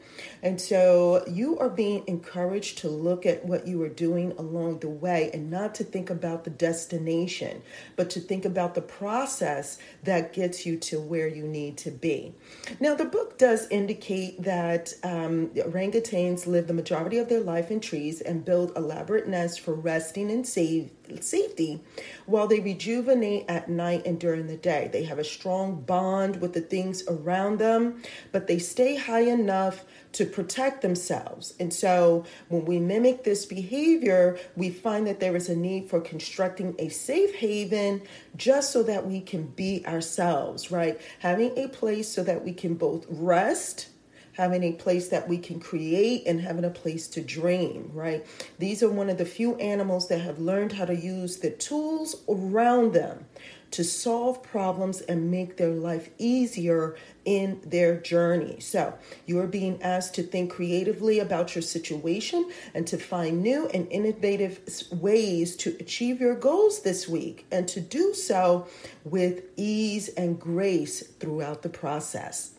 And 0.43 0.59
so 0.59 1.23
you 1.27 1.57
are 1.59 1.69
being 1.69 2.03
encouraged 2.07 2.79
to 2.79 2.89
look 2.89 3.25
at 3.25 3.45
what 3.45 3.67
you 3.67 3.81
are 3.83 3.89
doing 3.89 4.33
along 4.37 4.79
the 4.79 4.89
way 4.89 5.29
and 5.33 5.49
not 5.49 5.75
to 5.75 5.83
think 5.83 6.09
about 6.09 6.43
the 6.43 6.49
destination, 6.49 7.61
but 7.95 8.09
to 8.11 8.19
think 8.19 8.45
about 8.45 8.75
the 8.75 8.81
process 8.81 9.77
that 10.03 10.33
gets 10.33 10.65
you 10.65 10.77
to 10.77 10.99
where 10.99 11.27
you 11.27 11.47
need 11.47 11.77
to 11.77 11.91
be. 11.91 12.33
Now, 12.79 12.95
the 12.95 13.05
book 13.05 13.37
does 13.37 13.67
indicate 13.69 14.43
that 14.43 14.93
um, 15.03 15.47
orangutans 15.55 16.45
live 16.45 16.67
the 16.67 16.73
majority 16.73 17.17
of 17.17 17.29
their 17.29 17.41
life 17.41 17.71
in 17.71 17.79
trees 17.79 18.21
and 18.21 18.45
build 18.49 18.75
elaborate 18.75 19.27
nests 19.27 19.59
for 19.59 19.75
resting 19.75 20.31
and 20.31 20.47
save, 20.47 20.89
safety 21.19 21.79
while 22.25 22.47
they 22.47 22.59
rejuvenate 22.59 23.45
at 23.47 23.69
night 23.69 24.03
and 24.07 24.19
during 24.19 24.47
the 24.47 24.57
day. 24.57 24.89
They 24.91 25.03
have 25.03 25.19
a 25.19 25.23
strong 25.23 25.81
bond 25.81 26.41
with 26.41 26.53
the 26.53 26.61
things 26.61 27.03
around 27.07 27.59
them, 27.59 28.01
but 28.31 28.47
they 28.47 28.57
stay 28.57 28.95
high 28.95 29.21
enough 29.21 29.85
to 30.13 30.25
protect 30.25 30.81
themselves. 30.81 31.53
And 31.59 31.71
so 31.71 32.25
when 32.47 32.65
we 32.65 32.79
mimic 32.79 33.23
this 33.23 33.45
behavior, 33.45 34.39
we 34.55 34.71
find 34.71 35.05
that 35.05 35.19
there 35.19 35.35
is 35.35 35.47
a 35.47 35.55
need 35.55 35.87
for 35.87 36.01
constructing 36.01 36.73
a 36.79 36.89
safe 36.89 37.35
haven 37.35 38.01
just 38.35 38.73
so 38.73 38.81
that 38.81 39.05
we 39.05 39.21
can 39.21 39.45
be 39.45 39.85
ourselves, 39.85 40.71
right? 40.71 40.99
Having 41.19 41.55
a 41.55 41.67
place 41.67 42.09
so 42.09 42.23
that 42.23 42.43
we 42.43 42.53
can 42.53 42.73
both 42.73 43.05
rest 43.09 43.89
having 44.39 44.63
a 44.63 44.71
place 44.71 45.09
that 45.09 45.27
we 45.27 45.37
can 45.37 45.59
create 45.59 46.23
and 46.25 46.39
having 46.39 46.63
a 46.63 46.69
place 46.69 47.09
to 47.09 47.19
dream, 47.19 47.91
right? 47.93 48.25
These 48.57 48.81
are 48.81 48.89
one 48.89 49.09
of 49.09 49.17
the 49.17 49.25
few 49.25 49.55
animals 49.55 50.07
that 50.07 50.21
have 50.21 50.39
learned 50.39 50.71
how 50.71 50.85
to 50.85 50.95
use 50.95 51.39
the 51.39 51.49
tools 51.49 52.23
around 52.29 52.93
them 52.93 53.25
to 53.71 53.83
solve 53.83 54.41
problems 54.41 55.01
and 55.01 55.29
make 55.29 55.57
their 55.57 55.73
life 55.73 56.09
easier 56.17 56.95
in 57.25 57.59
their 57.65 57.99
journey. 57.99 58.61
So, 58.61 58.97
you're 59.25 59.45
being 59.45 59.83
asked 59.83 60.15
to 60.15 60.23
think 60.23 60.51
creatively 60.51 61.19
about 61.19 61.53
your 61.53 61.61
situation 61.61 62.49
and 62.73 62.87
to 62.87 62.97
find 62.97 63.43
new 63.43 63.67
and 63.73 63.91
innovative 63.91 64.61
ways 64.89 65.57
to 65.57 65.75
achieve 65.81 66.21
your 66.21 66.35
goals 66.35 66.83
this 66.83 67.09
week 67.09 67.45
and 67.51 67.67
to 67.67 67.81
do 67.81 68.13
so 68.13 68.67
with 69.03 69.43
ease 69.57 70.07
and 70.07 70.39
grace 70.39 71.05
throughout 71.19 71.61
the 71.61 71.69
process. 71.69 72.51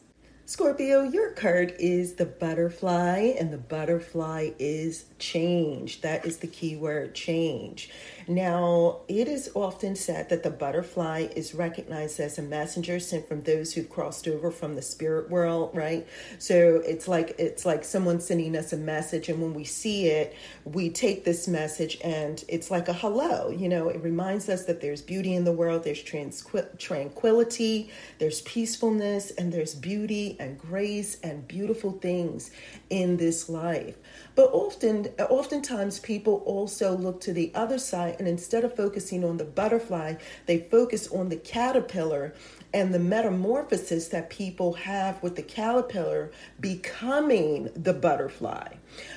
Scorpio, 0.50 1.04
your 1.04 1.30
card 1.30 1.76
is 1.78 2.14
the 2.14 2.26
butterfly, 2.26 3.34
and 3.38 3.52
the 3.52 3.56
butterfly 3.56 4.50
is 4.58 5.04
change. 5.20 6.00
That 6.00 6.24
is 6.24 6.38
the 6.38 6.46
key 6.46 6.76
word 6.76 7.14
change. 7.14 7.90
Now, 8.30 9.00
it 9.08 9.26
is 9.26 9.50
often 9.54 9.96
said 9.96 10.28
that 10.28 10.42
the 10.42 10.50
butterfly 10.50 11.28
is 11.34 11.54
recognized 11.54 12.20
as 12.20 12.38
a 12.38 12.42
messenger 12.42 13.00
sent 13.00 13.28
from 13.28 13.42
those 13.42 13.72
who've 13.72 13.88
crossed 13.88 14.28
over 14.28 14.50
from 14.50 14.76
the 14.76 14.82
spirit 14.82 15.30
world, 15.30 15.70
right? 15.74 16.06
So 16.38 16.80
it's 16.86 17.08
like 17.08 17.34
it's 17.38 17.66
like 17.66 17.82
someone 17.82 18.20
sending 18.20 18.56
us 18.56 18.72
a 18.72 18.76
message, 18.76 19.28
and 19.28 19.42
when 19.42 19.52
we 19.52 19.64
see 19.64 20.06
it, 20.06 20.36
we 20.64 20.90
take 20.90 21.24
this 21.24 21.48
message, 21.48 21.98
and 22.04 22.44
it's 22.48 22.70
like 22.70 22.88
a 22.88 22.92
hello. 22.92 23.50
You 23.50 23.68
know, 23.68 23.88
it 23.88 24.00
reminds 24.02 24.48
us 24.48 24.64
that 24.66 24.80
there's 24.80 25.02
beauty 25.02 25.34
in 25.34 25.44
the 25.44 25.52
world, 25.52 25.84
there's 25.84 26.02
tranquil- 26.02 26.68
tranquility, 26.78 27.90
there's 28.18 28.42
peacefulness, 28.42 29.32
and 29.32 29.52
there's 29.52 29.74
beauty 29.74 30.36
and 30.38 30.58
grace 30.58 31.18
and 31.22 31.48
beautiful 31.48 31.92
things 31.92 32.50
in 32.90 33.16
this 33.16 33.48
life. 33.48 33.96
But 34.34 34.50
often, 34.52 35.08
oftentimes, 35.18 35.98
people 35.98 36.42
also 36.46 36.96
look 36.96 37.20
to 37.22 37.32
the 37.32 37.52
other 37.54 37.78
side 37.78 38.16
And 38.18 38.28
instead 38.28 38.64
of 38.64 38.76
focusing 38.76 39.24
on 39.24 39.36
the 39.36 39.44
butterfly, 39.44 40.14
they 40.46 40.58
focus 40.58 41.08
on 41.08 41.28
the 41.28 41.36
caterpillar 41.36 42.34
and 42.72 42.94
the 42.94 42.98
metamorphosis 42.98 44.08
that 44.08 44.30
people 44.30 44.74
have 44.74 45.22
with 45.22 45.36
the 45.36 45.42
caterpillar 45.42 46.30
becoming 46.60 47.70
the 47.74 47.92
butterfly. 47.92 48.68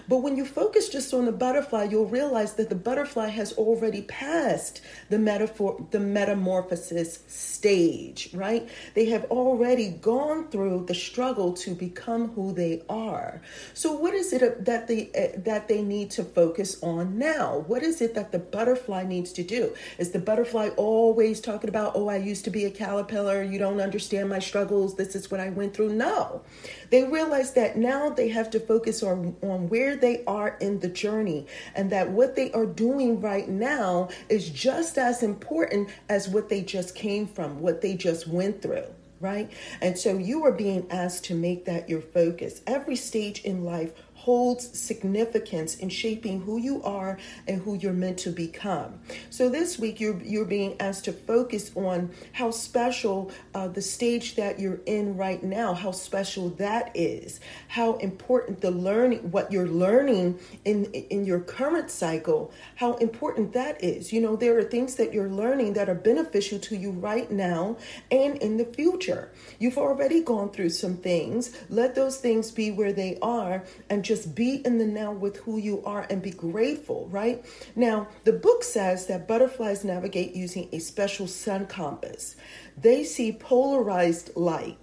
But 0.07 0.17
when 0.17 0.37
you 0.37 0.45
focus 0.45 0.89
just 0.89 1.13
on 1.13 1.25
the 1.25 1.31
butterfly, 1.31 1.85
you'll 1.85 2.05
realize 2.05 2.53
that 2.53 2.69
the 2.69 2.75
butterfly 2.75 3.27
has 3.27 3.53
already 3.53 4.01
passed 4.01 4.81
the 5.09 5.19
metaphor 5.19 5.85
the 5.91 5.99
metamorphosis 5.99 7.19
stage, 7.27 8.29
right? 8.33 8.67
They 8.93 9.05
have 9.05 9.25
already 9.25 9.89
gone 9.89 10.49
through 10.49 10.85
the 10.87 10.95
struggle 10.95 11.53
to 11.53 11.73
become 11.73 12.29
who 12.29 12.53
they 12.53 12.83
are. 12.89 13.41
So 13.73 13.93
what 13.93 14.13
is 14.13 14.33
it 14.33 14.65
that 14.65 14.87
they 14.87 15.09
uh, 15.15 15.39
that 15.43 15.67
they 15.67 15.81
need 15.81 16.11
to 16.11 16.23
focus 16.23 16.81
on 16.83 17.17
now? 17.17 17.63
What 17.67 17.83
is 17.83 18.01
it 18.01 18.15
that 18.15 18.31
the 18.31 18.39
butterfly 18.39 19.03
needs 19.03 19.31
to 19.33 19.43
do? 19.43 19.73
Is 19.97 20.11
the 20.11 20.19
butterfly 20.19 20.69
always 20.75 21.39
talking 21.39 21.69
about, 21.69 21.95
"Oh, 21.95 22.09
I 22.09 22.17
used 22.17 22.43
to 22.45 22.51
be 22.51 22.65
a 22.65 22.71
caterpillar, 22.71 23.43
you 23.43 23.59
don't 23.59 23.79
understand 23.79 24.29
my 24.29 24.39
struggles, 24.39 24.95
this 24.95 25.15
is 25.15 25.31
what 25.31 25.39
I 25.39 25.49
went 25.49 25.73
through?" 25.73 25.93
No. 25.93 26.41
They 26.89 27.03
realize 27.03 27.53
that 27.53 27.77
now 27.77 28.09
they 28.09 28.27
have 28.29 28.49
to 28.51 28.59
focus 28.59 29.01
on 29.03 29.35
on 29.41 29.62
where 29.69 29.95
they 29.95 30.23
are 30.25 30.57
in 30.59 30.79
the 30.79 30.89
journey 30.89 31.47
and 31.75 31.89
that 31.91 32.09
what 32.09 32.35
they 32.35 32.51
are 32.51 32.65
doing 32.65 33.21
right 33.21 33.47
now 33.47 34.09
is 34.29 34.49
just 34.49 34.97
as 34.97 35.23
important 35.23 35.89
as 36.09 36.27
what 36.29 36.49
they 36.49 36.61
just 36.61 36.95
came 36.95 37.27
from, 37.27 37.59
what 37.61 37.81
they 37.81 37.95
just 37.95 38.27
went 38.27 38.61
through 38.61 38.85
right? 39.23 39.49
And 39.79 39.97
so 39.97 40.17
you 40.17 40.43
are 40.43 40.51
being 40.51 40.85
asked 40.91 41.23
to 41.25 41.33
make 41.33 41.63
that 41.63 41.89
your 41.89 42.01
focus. 42.01 42.61
Every 42.67 42.97
stage 42.97 43.41
in 43.45 43.63
life 43.63 43.93
holds 44.23 44.79
significance 44.79 45.75
in 45.75 45.89
shaping 45.89 46.39
who 46.39 46.57
you 46.57 46.81
are 46.83 47.17
and 47.45 47.61
who 47.61 47.75
you're 47.75 47.91
meant 47.91 48.17
to 48.17 48.29
become. 48.29 48.97
So 49.29 49.49
this 49.49 49.77
week 49.77 49.99
you're 49.99 50.17
you're 50.23 50.45
being 50.45 50.79
asked 50.79 51.03
to 51.05 51.11
focus 51.11 51.71
on 51.75 52.09
how 52.31 52.49
special 52.51 53.31
uh, 53.53 53.67
the 53.67 53.81
stage 53.81 54.35
that 54.35 54.61
you're 54.61 54.79
in 54.85 55.17
right 55.17 55.43
now, 55.43 55.73
how 55.73 55.91
special 55.91 56.51
that 56.51 56.91
is, 56.95 57.41
how 57.67 57.97
important 57.97 58.61
the 58.61 58.71
learning, 58.71 59.29
what 59.29 59.51
you're 59.51 59.67
learning 59.67 60.39
in 60.63 60.85
in 60.85 61.25
your 61.25 61.41
current 61.41 61.91
cycle, 61.91 62.53
how 62.77 62.93
important 63.07 63.51
that 63.51 63.83
is. 63.83 64.13
You 64.13 64.21
know, 64.21 64.37
there 64.37 64.57
are 64.57 64.63
things 64.63 64.95
that 64.95 65.13
you're 65.13 65.29
learning 65.43 65.73
that 65.73 65.89
are 65.89 65.95
beneficial 66.11 66.59
to 66.59 66.77
you 66.77 66.91
right 66.91 67.29
now 67.29 67.75
and 68.09 68.37
in 68.37 68.55
the 68.55 68.65
future. 68.79 69.33
You've 69.59 69.77
already 69.77 70.21
gone 70.21 70.49
through 70.51 70.69
some 70.69 70.95
things. 70.95 71.51
Let 71.69 71.93
those 71.93 72.19
things 72.19 72.51
be 72.51 72.71
where 72.71 72.93
they 72.93 73.17
are 73.21 73.65
and 73.89 74.01
just 74.01 74.12
just 74.13 74.35
be 74.35 74.61
in 74.63 74.77
the 74.77 74.85
now 74.85 75.11
with 75.11 75.37
who 75.37 75.57
you 75.57 75.81
are 75.85 76.05
and 76.07 76.21
be 76.21 76.29
grateful, 76.29 77.07
right? 77.09 77.43
Now, 77.75 78.07
the 78.25 78.33
book 78.33 78.63
says 78.63 79.07
that 79.07 79.27
butterflies 79.27 79.83
navigate 79.83 80.35
using 80.35 80.69
a 80.71 80.77
special 80.77 81.25
sun 81.25 81.65
compass. 81.65 82.35
They 82.77 83.03
see 83.03 83.31
polarized 83.31 84.35
light. 84.35 84.77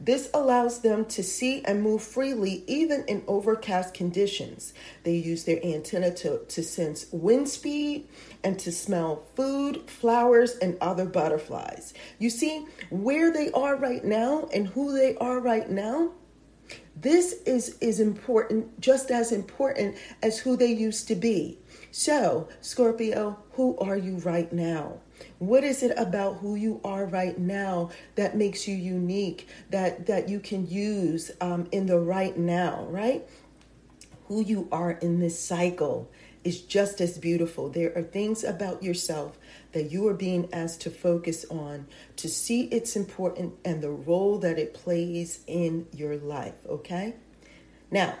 This 0.00 0.30
allows 0.32 0.80
them 0.80 1.04
to 1.06 1.22
see 1.22 1.62
and 1.66 1.82
move 1.82 2.02
freely 2.02 2.64
even 2.66 3.04
in 3.04 3.22
overcast 3.26 3.92
conditions. 3.92 4.72
They 5.04 5.16
use 5.16 5.44
their 5.44 5.62
antenna 5.62 6.10
to, 6.14 6.38
to 6.38 6.62
sense 6.62 7.04
wind 7.12 7.50
speed 7.50 8.08
and 8.42 8.58
to 8.60 8.72
smell 8.72 9.24
food, 9.36 9.90
flowers, 9.90 10.56
and 10.56 10.78
other 10.80 11.04
butterflies. 11.04 11.92
You 12.18 12.30
see, 12.30 12.64
where 12.88 13.30
they 13.30 13.50
are 13.50 13.76
right 13.76 14.02
now 14.02 14.48
and 14.54 14.68
who 14.68 14.96
they 14.96 15.16
are 15.16 15.38
right 15.38 15.68
now 15.68 16.12
this 16.96 17.42
is, 17.46 17.76
is 17.80 18.00
important, 18.00 18.80
just 18.80 19.10
as 19.10 19.32
important 19.32 19.96
as 20.22 20.38
who 20.38 20.56
they 20.56 20.72
used 20.72 21.08
to 21.08 21.14
be. 21.14 21.58
So, 21.90 22.48
Scorpio, 22.60 23.38
who 23.52 23.76
are 23.78 23.96
you 23.96 24.16
right 24.18 24.52
now? 24.52 25.00
What 25.38 25.64
is 25.64 25.82
it 25.82 25.92
about 25.96 26.38
who 26.38 26.54
you 26.54 26.80
are 26.84 27.06
right 27.06 27.38
now 27.38 27.90
that 28.14 28.36
makes 28.36 28.68
you 28.68 28.74
unique, 28.74 29.48
that, 29.70 30.06
that 30.06 30.28
you 30.28 30.40
can 30.40 30.68
use 30.68 31.30
um, 31.40 31.68
in 31.72 31.86
the 31.86 31.98
right 31.98 32.36
now, 32.36 32.86
right? 32.88 33.26
Who 34.28 34.42
you 34.42 34.68
are 34.70 34.92
in 34.92 35.18
this 35.18 35.38
cycle 35.38 36.10
is 36.44 36.62
just 36.62 37.00
as 37.00 37.18
beautiful. 37.18 37.68
There 37.68 37.92
are 37.96 38.02
things 38.02 38.44
about 38.44 38.82
yourself 38.82 39.38
that 39.72 39.90
you 39.90 40.06
are 40.08 40.14
being 40.14 40.48
asked 40.52 40.80
to 40.82 40.90
focus 40.90 41.44
on 41.50 41.86
to 42.16 42.28
see 42.28 42.62
its 42.64 42.96
important 42.96 43.54
and 43.64 43.82
the 43.82 43.90
role 43.90 44.38
that 44.38 44.58
it 44.58 44.74
plays 44.74 45.40
in 45.46 45.86
your 45.94 46.16
life, 46.16 46.54
okay? 46.68 47.14
Now, 47.90 48.16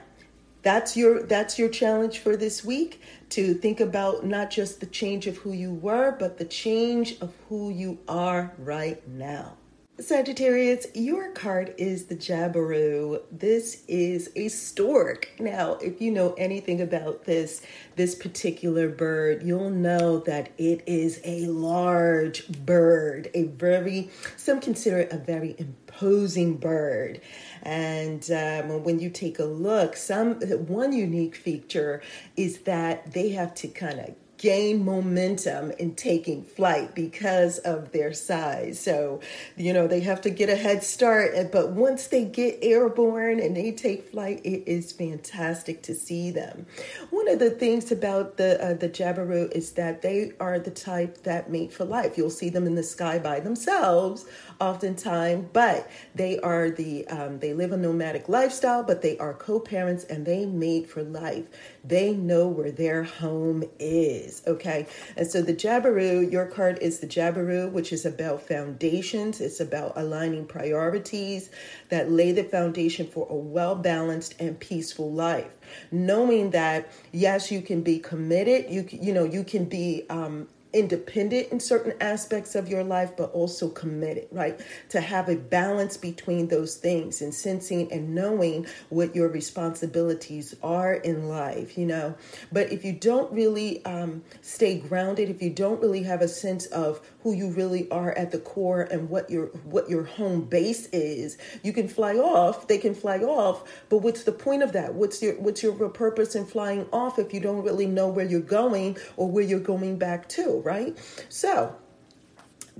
that's 0.62 0.96
your 0.96 1.22
that's 1.22 1.58
your 1.58 1.70
challenge 1.70 2.18
for 2.18 2.36
this 2.36 2.64
week 2.64 3.00
to 3.30 3.54
think 3.54 3.80
about 3.80 4.26
not 4.26 4.50
just 4.50 4.80
the 4.80 4.86
change 4.86 5.26
of 5.26 5.38
who 5.38 5.52
you 5.52 5.72
were, 5.72 6.14
but 6.18 6.36
the 6.36 6.44
change 6.44 7.18
of 7.20 7.32
who 7.48 7.70
you 7.70 7.98
are 8.08 8.52
right 8.58 9.06
now. 9.08 9.56
Sagittarius, 10.00 10.86
your 10.94 11.28
card 11.32 11.74
is 11.76 12.06
the 12.06 12.16
Jabiru. 12.16 13.20
This 13.30 13.84
is 13.86 14.30
a 14.34 14.48
stork. 14.48 15.28
Now, 15.38 15.74
if 15.74 16.00
you 16.00 16.10
know 16.10 16.32
anything 16.38 16.80
about 16.80 17.24
this 17.24 17.60
this 17.96 18.14
particular 18.14 18.88
bird, 18.88 19.42
you'll 19.42 19.68
know 19.68 20.20
that 20.20 20.52
it 20.56 20.82
is 20.86 21.20
a 21.22 21.46
large 21.48 22.48
bird, 22.48 23.28
a 23.34 23.44
very 23.44 24.10
some 24.38 24.58
consider 24.58 25.00
it 25.00 25.12
a 25.12 25.18
very 25.18 25.54
imposing 25.58 26.56
bird. 26.56 27.20
And 27.62 28.28
um, 28.30 28.82
when 28.82 29.00
you 29.00 29.10
take 29.10 29.38
a 29.38 29.44
look, 29.44 29.96
some 29.96 30.40
one 30.66 30.94
unique 30.94 31.36
feature 31.36 32.00
is 32.38 32.60
that 32.60 33.12
they 33.12 33.30
have 33.30 33.54
to 33.56 33.68
kind 33.68 34.00
of 34.00 34.14
gain 34.40 34.82
momentum 34.82 35.70
in 35.72 35.94
taking 35.94 36.42
flight 36.42 36.94
because 36.94 37.58
of 37.58 37.92
their 37.92 38.10
size. 38.10 38.80
So, 38.80 39.20
you 39.54 39.74
know, 39.74 39.86
they 39.86 40.00
have 40.00 40.22
to 40.22 40.30
get 40.30 40.48
a 40.48 40.56
head 40.56 40.82
start. 40.82 41.34
But 41.52 41.72
once 41.72 42.06
they 42.06 42.24
get 42.24 42.58
airborne 42.62 43.38
and 43.38 43.54
they 43.54 43.70
take 43.70 44.10
flight, 44.10 44.40
it 44.42 44.66
is 44.66 44.92
fantastic 44.92 45.82
to 45.82 45.94
see 45.94 46.30
them. 46.30 46.64
One 47.10 47.28
of 47.28 47.38
the 47.38 47.50
things 47.50 47.92
about 47.92 48.38
the 48.38 48.58
uh, 48.64 48.74
the 48.74 48.88
Jabiru 48.88 49.52
is 49.52 49.72
that 49.72 50.00
they 50.00 50.32
are 50.40 50.58
the 50.58 50.70
type 50.70 51.22
that 51.24 51.50
mate 51.50 51.70
for 51.70 51.84
life. 51.84 52.16
You'll 52.16 52.30
see 52.30 52.48
them 52.48 52.66
in 52.66 52.76
the 52.76 52.82
sky 52.82 53.18
by 53.18 53.40
themselves 53.40 54.24
oftentimes, 54.60 55.48
but 55.52 55.90
they 56.14 56.38
are 56.40 56.70
the 56.70 57.06
um, 57.08 57.38
they 57.38 57.54
live 57.54 57.72
a 57.72 57.76
nomadic 57.76 58.28
lifestyle, 58.28 58.82
but 58.82 59.02
they 59.02 59.16
are 59.18 59.34
co-parents 59.34 60.04
and 60.04 60.26
they 60.26 60.46
mate 60.46 60.88
for 60.88 61.02
life. 61.02 61.44
They 61.82 62.12
know 62.12 62.48
where 62.48 62.70
their 62.70 63.02
home 63.02 63.64
is. 63.78 64.42
Okay, 64.46 64.86
and 65.16 65.26
so 65.26 65.42
the 65.42 65.54
Jabiru, 65.54 66.30
your 66.30 66.46
card 66.46 66.78
is 66.80 67.00
the 67.00 67.06
Jabiru, 67.06 67.70
which 67.72 67.92
is 67.92 68.04
about 68.04 68.42
foundations. 68.42 69.40
It's 69.40 69.60
about 69.60 69.94
aligning 69.96 70.46
priorities 70.46 71.50
that 71.88 72.10
lay 72.10 72.32
the 72.32 72.44
foundation 72.44 73.06
for 73.06 73.26
a 73.30 73.34
well 73.34 73.74
balanced 73.74 74.34
and 74.38 74.58
peaceful 74.60 75.10
life. 75.10 75.56
Knowing 75.90 76.50
that 76.50 76.90
yes, 77.12 77.50
you 77.50 77.62
can 77.62 77.82
be 77.82 77.98
committed. 77.98 78.70
You 78.70 78.86
you 78.90 79.12
know 79.12 79.24
you 79.24 79.44
can 79.44 79.64
be 79.64 80.04
um, 80.10 80.48
independent 80.72 81.48
in 81.50 81.60
certain 81.60 81.94
aspects 82.00 82.54
of 82.54 82.68
your 82.68 82.84
life, 82.84 83.16
but 83.16 83.32
also 83.32 83.68
committed, 83.68 84.28
right? 84.30 84.60
To 84.90 85.00
have 85.00 85.28
a 85.28 85.36
balance 85.36 85.96
between 85.96 86.48
those 86.48 86.76
things 86.76 87.22
and 87.22 87.34
sensing 87.34 87.92
and 87.92 88.14
knowing 88.14 88.66
what 88.88 89.14
your 89.14 89.28
responsibilities 89.28 90.54
are 90.62 90.94
in 90.94 91.28
life, 91.28 91.76
you 91.76 91.86
know. 91.86 92.14
But 92.52 92.72
if 92.72 92.84
you 92.84 92.92
don't 92.92 93.32
really 93.32 93.84
um, 93.84 94.22
stay 94.42 94.78
grounded, 94.78 95.28
if 95.30 95.42
you 95.42 95.50
don't 95.50 95.80
really 95.80 96.02
have 96.04 96.22
a 96.22 96.28
sense 96.28 96.66
of 96.66 97.00
who 97.22 97.34
you 97.34 97.50
really 97.50 97.90
are 97.90 98.12
at 98.12 98.30
the 98.30 98.38
core 98.38 98.82
and 98.82 99.10
what 99.10 99.30
your 99.30 99.46
what 99.64 99.90
your 99.90 100.04
home 100.04 100.42
base 100.42 100.86
is, 100.86 101.36
you 101.62 101.72
can 101.72 101.88
fly 101.88 102.14
off. 102.14 102.68
They 102.68 102.78
can 102.78 102.94
fly 102.94 103.18
off, 103.18 103.64
but 103.88 103.98
what's 103.98 104.24
the 104.24 104.32
point 104.32 104.62
of 104.62 104.72
that? 104.72 104.94
What's 104.94 105.22
your 105.22 105.34
what's 105.34 105.62
your 105.62 105.72
purpose 105.88 106.34
in 106.34 106.46
flying 106.46 106.86
off 106.92 107.18
if 107.18 107.34
you 107.34 107.40
don't 107.40 107.62
really 107.62 107.86
know 107.86 108.08
where 108.08 108.26
you're 108.26 108.40
going 108.40 108.96
or 109.16 109.28
where 109.30 109.44
you're 109.44 109.60
going 109.60 109.98
back 109.98 110.28
to? 110.30 110.59
Right? 110.60 110.96
So, 111.28 111.74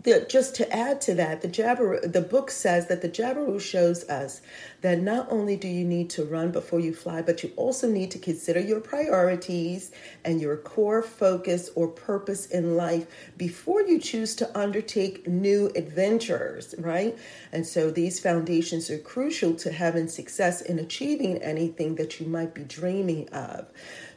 the, 0.03 0.27
just 0.29 0.55
to 0.57 0.75
add 0.75 1.01
to 1.03 1.15
that, 1.15 1.43
the 1.43 1.49
Jabiru, 1.49 2.11
the 2.11 2.21
book 2.23 2.51
says 2.51 2.87
that 2.87 3.03
the 3.03 3.09
Jabiru 3.09 3.61
shows 3.61 4.09
us 4.09 4.41
that 4.81 5.01
not 5.01 5.31
only 5.31 5.57
do 5.57 5.69
you 5.69 5.85
need 5.85 6.09
to 6.11 6.25
run 6.25 6.51
before 6.53 6.81
you 6.81 6.95
fly, 6.95 7.21
but 7.21 7.43
you 7.43 7.53
also 7.57 7.87
need 7.89 8.11
to 8.13 8.19
consider 8.19 8.61
your 8.61 8.81
priorities 8.81 9.91
and 10.25 10.41
your 10.41 10.57
core 10.57 11.03
focus 11.03 11.71
or 11.75 11.87
purpose 11.89 12.47
in 12.47 12.77
life 12.77 13.07
before 13.37 13.83
you 13.83 13.99
choose 13.99 14.35
to 14.37 14.59
undertake 14.59 15.27
new 15.27 15.71
adventures, 15.77 16.75
right? 16.79 17.19
And 17.53 17.67
so 17.67 17.91
these 17.91 18.21
foundations 18.21 18.89
are 18.89 18.99
crucial 18.99 19.55
to 19.57 19.73
having 19.73 20.09
success 20.09 20.63
in 20.63 20.79
achieving 20.79 21.39
anything 21.39 21.97
that 21.97 22.21
you 22.21 22.27
might 22.27 22.55
be 22.55 22.63
dreaming 22.63 23.29
of. 23.31 23.67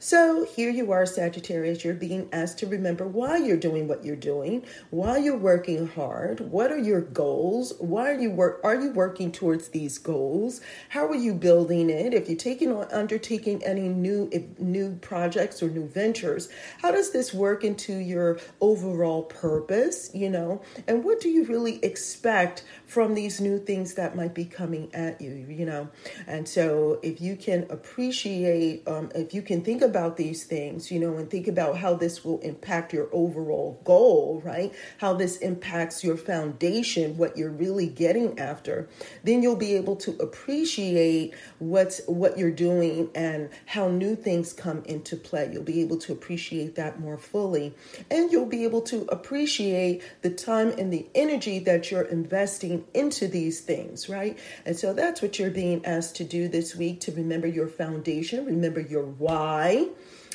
So 0.03 0.43
here 0.43 0.69
you 0.69 0.91
are, 0.91 1.05
Sagittarius. 1.05 1.85
You're 1.85 1.93
being 1.93 2.27
asked 2.33 2.57
to 2.57 2.67
remember 2.67 3.07
why 3.07 3.37
you're 3.37 3.55
doing 3.55 3.87
what 3.87 4.03
you're 4.03 4.17
doing, 4.17 4.65
why 4.89 5.17
you're 5.17 5.37
working 5.37 5.87
hard, 5.87 6.41
what 6.41 6.73
are 6.73 6.77
your 6.77 6.99
goals, 6.99 7.71
why 7.79 8.11
are 8.11 8.19
you 8.19 8.29
work 8.29 8.59
are 8.65 8.75
you 8.75 8.91
working 8.91 9.31
towards 9.31 9.69
these 9.69 9.97
goals? 9.97 10.59
How 10.89 11.07
are 11.07 11.15
you 11.15 11.33
building 11.33 11.89
it? 11.89 12.13
If 12.13 12.27
you're 12.27 12.37
taking 12.37 12.73
on 12.73 12.91
undertaking 12.91 13.63
any 13.63 13.87
new 13.87 14.29
new 14.59 14.97
projects 14.97 15.63
or 15.63 15.69
new 15.69 15.87
ventures, 15.87 16.49
how 16.81 16.91
does 16.91 17.13
this 17.13 17.33
work 17.33 17.63
into 17.63 17.93
your 17.93 18.39
overall 18.59 19.23
purpose? 19.23 20.11
You 20.13 20.29
know, 20.29 20.63
and 20.85 21.05
what 21.05 21.21
do 21.21 21.29
you 21.29 21.45
really 21.45 21.79
expect 21.81 22.65
from 22.87 23.13
these 23.15 23.39
new 23.39 23.57
things 23.57 23.93
that 23.93 24.17
might 24.17 24.33
be 24.33 24.43
coming 24.43 24.93
at 24.93 25.21
you? 25.21 25.45
You 25.47 25.65
know, 25.65 25.89
and 26.27 26.45
so 26.45 26.99
if 27.01 27.21
you 27.21 27.37
can 27.37 27.67
appreciate, 27.69 28.85
um, 28.85 29.09
if 29.15 29.33
you 29.33 29.41
can 29.41 29.61
think 29.61 29.81
about 29.81 29.92
these 30.17 30.43
things, 30.43 30.91
you 30.91 30.99
know, 30.99 31.17
and 31.17 31.29
think 31.29 31.47
about 31.47 31.77
how 31.77 31.93
this 31.93 32.23
will 32.23 32.39
impact 32.39 32.93
your 32.93 33.09
overall 33.11 33.79
goal, 33.83 34.41
right? 34.43 34.73
How 34.97 35.13
this 35.13 35.37
impacts 35.37 36.03
your 36.03 36.17
foundation, 36.17 37.17
what 37.17 37.37
you're 37.37 37.51
really 37.51 37.87
getting 37.87 38.39
after, 38.39 38.87
then 39.23 39.41
you'll 39.41 39.55
be 39.55 39.75
able 39.75 39.95
to 39.97 40.11
appreciate 40.17 41.33
what's 41.59 42.01
what 42.07 42.37
you're 42.37 42.51
doing 42.51 43.09
and 43.15 43.49
how 43.65 43.87
new 43.87 44.15
things 44.15 44.53
come 44.53 44.83
into 44.85 45.15
play. 45.15 45.49
You'll 45.51 45.63
be 45.63 45.81
able 45.81 45.97
to 45.99 46.11
appreciate 46.11 46.75
that 46.75 46.99
more 46.99 47.17
fully, 47.17 47.73
and 48.09 48.31
you'll 48.31 48.45
be 48.45 48.63
able 48.63 48.81
to 48.83 49.05
appreciate 49.09 50.01
the 50.21 50.29
time 50.29 50.69
and 50.77 50.91
the 50.91 51.07
energy 51.15 51.59
that 51.59 51.91
you're 51.91 52.03
investing 52.03 52.85
into 52.93 53.27
these 53.27 53.61
things, 53.61 54.09
right? 54.09 54.37
And 54.65 54.77
so 54.77 54.93
that's 54.93 55.21
what 55.21 55.39
you're 55.39 55.51
being 55.51 55.85
asked 55.85 56.15
to 56.17 56.23
do 56.23 56.47
this 56.47 56.75
week 56.75 56.99
to 57.01 57.11
remember 57.11 57.47
your 57.47 57.67
foundation, 57.67 58.45
remember 58.45 58.79
your 58.79 59.05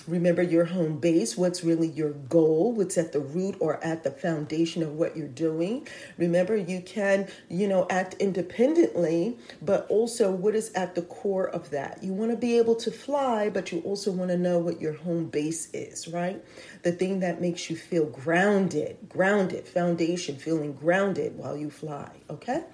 Remember 0.08 0.42
your 0.42 0.64
home 0.64 0.98
base, 0.98 1.36
what's 1.36 1.62
really 1.62 1.88
your 1.88 2.12
goal, 2.12 2.72
what's 2.72 2.96
at 2.96 3.12
the 3.12 3.20
root 3.20 3.56
or 3.60 3.82
at 3.84 4.04
the 4.04 4.10
foundation 4.10 4.82
of 4.82 4.94
what 4.94 5.14
you're 5.14 5.28
doing. 5.28 5.86
Remember, 6.16 6.56
you 6.56 6.80
can, 6.80 7.28
you 7.50 7.68
know, 7.68 7.86
act 7.90 8.14
independently, 8.14 9.36
but 9.60 9.86
also 9.90 10.30
what 10.30 10.54
is 10.54 10.72
at 10.72 10.94
the 10.94 11.02
core 11.02 11.46
of 11.46 11.68
that. 11.70 12.02
You 12.02 12.14
want 12.14 12.30
to 12.30 12.38
be 12.38 12.56
able 12.56 12.74
to 12.76 12.90
fly, 12.90 13.50
but 13.50 13.70
you 13.70 13.80
also 13.80 14.10
want 14.10 14.30
to 14.30 14.38
know 14.38 14.58
what 14.58 14.80
your 14.80 14.94
home 14.94 15.26
base 15.26 15.68
is, 15.74 16.08
right? 16.08 16.42
The 16.84 16.92
thing 16.92 17.20
that 17.20 17.42
makes 17.42 17.68
you 17.68 17.76
feel 17.76 18.06
grounded, 18.06 18.96
grounded, 19.10 19.68
foundation, 19.68 20.36
feeling 20.36 20.72
grounded 20.72 21.36
while 21.36 21.56
you 21.56 21.68
fly, 21.68 22.10
okay? 22.30 22.64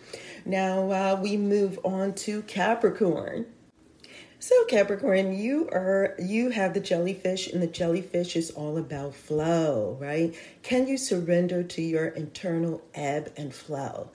Now 0.44 0.90
uh, 0.92 1.20
we 1.20 1.36
move 1.36 1.80
on 1.82 2.14
to 2.14 2.42
Capricorn. 2.42 3.46
So 4.46 4.66
Capricorn, 4.66 5.32
you 5.32 5.70
are 5.72 6.14
you 6.18 6.50
have 6.50 6.74
the 6.74 6.80
jellyfish 6.80 7.50
and 7.50 7.62
the 7.62 7.66
jellyfish 7.66 8.36
is 8.36 8.50
all 8.50 8.76
about 8.76 9.14
flow, 9.14 9.96
right? 9.98 10.34
Can 10.62 10.86
you 10.86 10.98
surrender 10.98 11.62
to 11.62 11.80
your 11.80 12.08
internal 12.08 12.82
ebb 12.92 13.32
and 13.38 13.54
flow? 13.54 14.10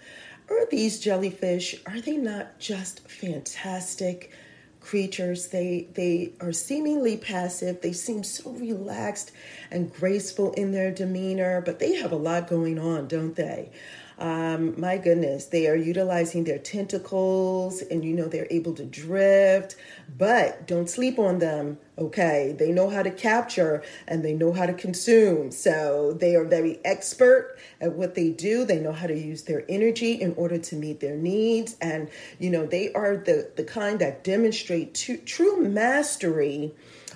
Are 0.48 0.68
these 0.68 1.00
jellyfish 1.00 1.78
are 1.88 2.00
they 2.00 2.16
not 2.16 2.60
just 2.60 3.10
fantastic 3.10 4.32
creatures? 4.82 5.48
They 5.48 5.88
they 5.96 6.34
are 6.40 6.54
seemingly 6.54 7.18
passive. 7.18 7.82
They 7.82 7.94
seem 7.94 8.24
so 8.24 8.52
relaxed 8.52 9.32
and 9.72 9.92
graceful 9.92 10.54
in 10.54 10.72
their 10.72 10.92
demeanor, 10.92 11.60
but 11.62 11.80
they 11.80 11.96
have 11.96 12.12
a 12.12 12.18
lot 12.18 12.48
going 12.48 12.78
on, 12.78 13.08
don't 13.08 13.36
they? 13.36 13.72
Um, 14.20 14.78
my 14.78 14.98
goodness, 14.98 15.46
they 15.46 15.68
are 15.68 15.78
utilizing 15.78 16.44
their 16.44 16.60
tentacles 16.60 17.82
and 17.82 18.04
you 18.04 18.14
know 18.14 18.28
they're 18.28 18.48
able 18.50 18.74
to 18.74 18.84
drift, 18.84 19.78
but 20.18 20.68
don't 20.68 20.90
sleep 20.90 21.18
on 21.18 21.40
them. 21.40 21.78
Okay, 21.98 22.54
they 22.58 22.74
know 22.74 22.90
how 22.90 23.02
to 23.02 23.12
capture 23.12 23.82
and 24.10 24.24
they 24.24 24.34
know 24.34 24.52
how 24.52 24.66
to 24.66 24.74
consume. 24.74 25.52
So 25.52 26.12
they 26.12 26.36
are 26.36 26.44
very 26.44 26.80
expert 26.84 27.58
at 27.80 27.94
what 27.94 28.16
they 28.16 28.30
do. 28.30 28.66
They 28.66 28.80
know 28.80 28.92
how 28.92 29.08
to 29.08 29.18
use 29.18 29.44
their 29.44 29.64
energy 29.70 30.14
in 30.14 30.34
order 30.36 30.58
to 30.58 30.76
meet 30.76 31.00
their 31.00 31.16
needs. 31.16 31.78
And, 31.82 32.10
you 32.40 32.50
know, 32.50 32.66
they 32.66 32.92
are 32.94 33.16
the, 33.16 33.50
the 33.56 33.64
kind 33.64 34.00
that 34.00 34.26
demonstrate 34.26 34.94
to, 34.96 35.18
true 35.18 35.62
mastery 35.62 36.74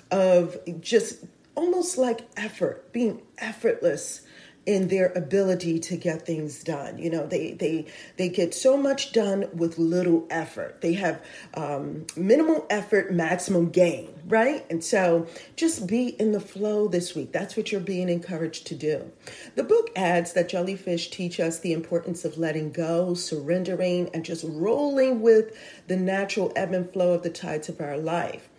of 0.09 0.57
just 0.79 1.25
almost 1.55 1.97
like 1.97 2.21
effort, 2.37 2.91
being 2.93 3.21
effortless 3.37 4.21
in 4.65 4.87
their 4.87 5.11
ability 5.13 5.77
to 5.77 5.97
get 5.97 6.25
things 6.25 6.63
done. 6.63 6.97
You 6.97 7.09
know, 7.09 7.27
they 7.27 7.53
they 7.53 7.85
they 8.17 8.29
get 8.29 8.53
so 8.53 8.77
much 8.77 9.11
done 9.11 9.49
with 9.53 9.77
little 9.77 10.25
effort. 10.29 10.81
They 10.81 10.93
have 10.93 11.23
um, 11.53 12.05
minimal 12.15 12.65
effort, 12.69 13.11
maximum 13.11 13.69
gain, 13.69 14.13
right? 14.25 14.65
And 14.69 14.83
so, 14.83 15.27
just 15.55 15.85
be 15.85 16.09
in 16.19 16.31
the 16.31 16.39
flow 16.39 16.87
this 16.87 17.13
week. 17.13 17.33
That's 17.33 17.57
what 17.57 17.71
you're 17.71 17.81
being 17.81 18.09
encouraged 18.09 18.67
to 18.67 18.75
do. 18.75 19.11
The 19.55 19.63
book 19.63 19.89
adds 19.95 20.33
that 20.33 20.49
jellyfish 20.49 21.09
teach 21.09 21.39
us 21.39 21.59
the 21.59 21.73
importance 21.73 22.23
of 22.23 22.37
letting 22.37 22.71
go, 22.71 23.13
surrendering, 23.13 24.09
and 24.13 24.23
just 24.23 24.45
rolling 24.47 25.21
with 25.21 25.57
the 25.87 25.97
natural 25.97 26.53
ebb 26.55 26.73
and 26.73 26.91
flow 26.91 27.13
of 27.13 27.23
the 27.23 27.29
tides 27.29 27.67
of 27.67 27.81
our 27.81 27.97
life. 27.97 28.49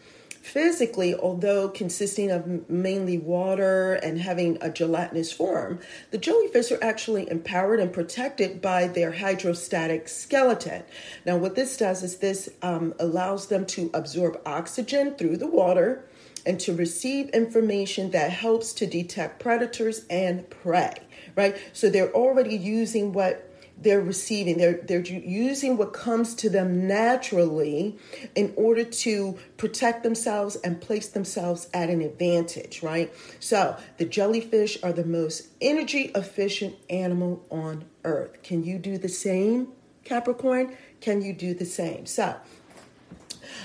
Physically, 0.45 1.15
although 1.15 1.71
consisting 1.71 2.31
of 2.31 2.69
mainly 2.69 3.17
water 3.17 3.95
and 3.95 4.21
having 4.21 4.59
a 4.61 4.69
gelatinous 4.69 5.33
form, 5.33 5.79
the 6.11 6.19
jellyfish 6.19 6.71
are 6.71 6.85
actually 6.85 7.29
empowered 7.31 7.81
and 7.81 7.91
protected 7.91 8.61
by 8.61 8.87
their 8.87 9.11
hydrostatic 9.11 10.07
skeleton. 10.07 10.83
Now, 11.25 11.39
what 11.39 11.55
this 11.55 11.79
does 11.79 12.03
is 12.03 12.19
this 12.19 12.51
um, 12.61 12.93
allows 12.99 13.47
them 13.47 13.65
to 13.69 13.91
absorb 13.95 14.39
oxygen 14.45 15.15
through 15.15 15.39
the 15.39 15.47
water 15.47 16.05
and 16.45 16.61
to 16.61 16.75
receive 16.75 17.31
information 17.31 18.11
that 18.11 18.31
helps 18.31 18.75
to 18.75 18.87
detect 18.87 19.41
predators 19.41 20.05
and 20.11 20.49
prey, 20.51 20.93
right? 21.37 21.57
So 21.73 21.89
they're 21.89 22.13
already 22.13 22.55
using 22.55 23.15
what 23.15 23.44
they're 23.77 24.01
receiving. 24.01 24.59
They're 24.59 24.81
they're 24.83 25.01
using 25.01 25.77
what 25.77 25.93
comes 25.93 26.35
to 26.37 26.49
them 26.49 26.87
naturally 26.87 27.99
in 28.35 28.53
order 28.57 28.85
to 28.85 29.39
protect 29.57 30.03
themselves 30.03 30.57
and 30.57 30.81
place 30.81 31.09
themselves 31.09 31.69
at 31.75 31.91
an 31.91 32.01
advantage 32.01 32.83
right? 32.83 33.13
So 33.41 33.77
the 33.99 34.05
jellyfish 34.05 34.79
are 34.83 34.93
the 34.93 35.05
most 35.05 35.49
energy 35.61 36.11
efficient 36.15 36.77
animal 36.89 37.45
on 37.51 37.85
earth. 38.05 38.43
Can 38.43 38.65
you 38.65 38.79
do 38.79 38.99
the 38.99 39.09
same 39.09 39.69
capricorn? 40.05 40.77
Can 41.01 41.23
you 41.23 41.33
do 41.33 41.55
the 41.55 41.65
same? 41.65 42.07
So 42.07 42.37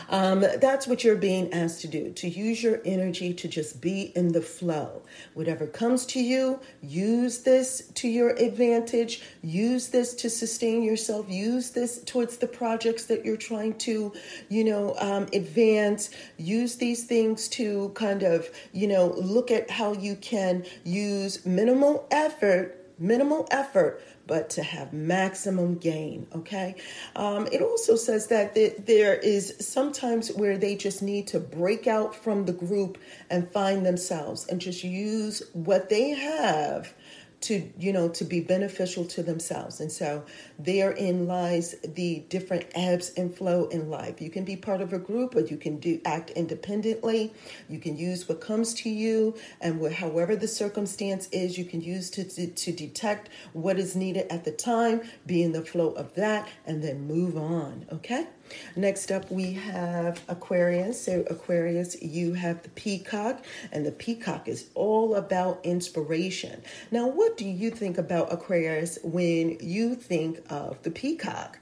um, 0.09 0.41
that's 0.59 0.87
what 0.87 1.03
you're 1.03 1.15
being 1.15 1.53
asked 1.53 1.81
to 1.81 1.87
do 1.87 2.11
to 2.11 2.27
use 2.27 2.61
your 2.63 2.81
energy 2.85 3.33
to 3.33 3.47
just 3.47 3.81
be 3.81 4.11
in 4.15 4.31
the 4.31 4.41
flow. 4.41 5.01
Whatever 5.33 5.67
comes 5.67 6.05
to 6.07 6.19
you, 6.19 6.59
use 6.81 7.39
this 7.39 7.87
to 7.95 8.07
your 8.07 8.31
advantage, 8.31 9.21
use 9.41 9.89
this 9.89 10.13
to 10.15 10.29
sustain 10.29 10.83
yourself, 10.83 11.29
use 11.29 11.71
this 11.71 12.03
towards 12.03 12.37
the 12.37 12.47
projects 12.47 13.05
that 13.05 13.25
you're 13.25 13.37
trying 13.37 13.75
to, 13.79 14.13
you 14.49 14.63
know, 14.63 14.95
um, 14.99 15.27
advance. 15.33 16.09
Use 16.37 16.75
these 16.75 17.03
things 17.03 17.47
to 17.49 17.89
kind 17.89 18.23
of, 18.23 18.49
you 18.71 18.87
know, 18.87 19.07
look 19.17 19.51
at 19.51 19.69
how 19.69 19.93
you 19.93 20.15
can 20.15 20.65
use 20.83 21.45
minimal 21.45 22.07
effort 22.11 22.75
minimal 22.99 23.47
effort, 23.49 24.01
but 24.29 24.51
to 24.51 24.61
have 24.61 24.93
maximum 24.93 25.75
gain. 25.75 26.27
Okay. 26.35 26.75
Um, 27.15 27.47
it 27.51 27.63
also 27.63 27.95
says 27.95 28.27
that 28.27 28.53
th- 28.53 28.75
there 28.85 29.15
is 29.15 29.55
sometimes 29.59 30.31
where 30.31 30.55
they 30.55 30.75
just 30.75 31.01
need 31.01 31.25
to 31.29 31.39
break 31.39 31.87
out 31.87 32.15
from 32.15 32.45
the 32.45 32.53
group 32.53 32.99
and 33.31 33.51
find 33.51 33.83
themselves 33.83 34.45
and 34.47 34.61
just 34.61 34.83
use 34.83 35.41
what 35.53 35.89
they 35.89 36.11
have 36.11 36.93
to 37.41 37.69
you 37.77 37.93
know 37.93 38.09
to 38.09 38.23
be 38.23 38.39
beneficial 38.39 39.05
to 39.05 39.23
themselves. 39.23 39.79
And 39.79 39.91
so 39.91 40.23
therein 40.57 41.27
lies 41.27 41.75
the 41.83 42.25
different 42.29 42.65
ebbs 42.75 43.11
and 43.17 43.33
flow 43.33 43.67
in 43.67 43.89
life. 43.89 44.21
You 44.21 44.29
can 44.29 44.45
be 44.45 44.55
part 44.55 44.81
of 44.81 44.93
a 44.93 44.99
group 44.99 45.35
or 45.35 45.41
you 45.41 45.57
can 45.57 45.77
do 45.79 46.01
act 46.05 46.31
independently. 46.31 47.33
You 47.69 47.79
can 47.79 47.97
use 47.97 48.27
what 48.27 48.41
comes 48.41 48.73
to 48.75 48.89
you 48.89 49.35
and 49.61 49.79
what, 49.79 49.93
however 49.93 50.35
the 50.35 50.47
circumstance 50.47 51.29
is 51.31 51.57
you 51.57 51.65
can 51.65 51.81
use 51.81 52.09
to, 52.11 52.23
to, 52.23 52.47
to 52.47 52.71
detect 52.71 53.29
what 53.53 53.79
is 53.79 53.95
needed 53.95 54.31
at 54.31 54.43
the 54.43 54.51
time 54.51 55.01
be 55.25 55.43
in 55.43 55.51
the 55.51 55.63
flow 55.63 55.91
of 55.91 56.13
that 56.15 56.47
and 56.65 56.83
then 56.83 57.07
move 57.07 57.37
on 57.37 57.85
okay 57.91 58.27
Next 58.75 59.11
up, 59.11 59.29
we 59.31 59.53
have 59.53 60.21
Aquarius. 60.27 61.01
So, 61.01 61.23
Aquarius, 61.29 62.01
you 62.01 62.33
have 62.33 62.63
the 62.63 62.69
peacock, 62.69 63.43
and 63.71 63.85
the 63.85 63.91
peacock 63.91 64.47
is 64.47 64.69
all 64.75 65.15
about 65.15 65.59
inspiration. 65.63 66.61
Now, 66.91 67.07
what 67.07 67.37
do 67.37 67.45
you 67.45 67.71
think 67.71 67.97
about 67.97 68.31
Aquarius 68.31 68.99
when 69.03 69.57
you 69.59 69.95
think 69.95 70.41
of 70.49 70.81
the 70.83 70.91
peacock? 70.91 71.59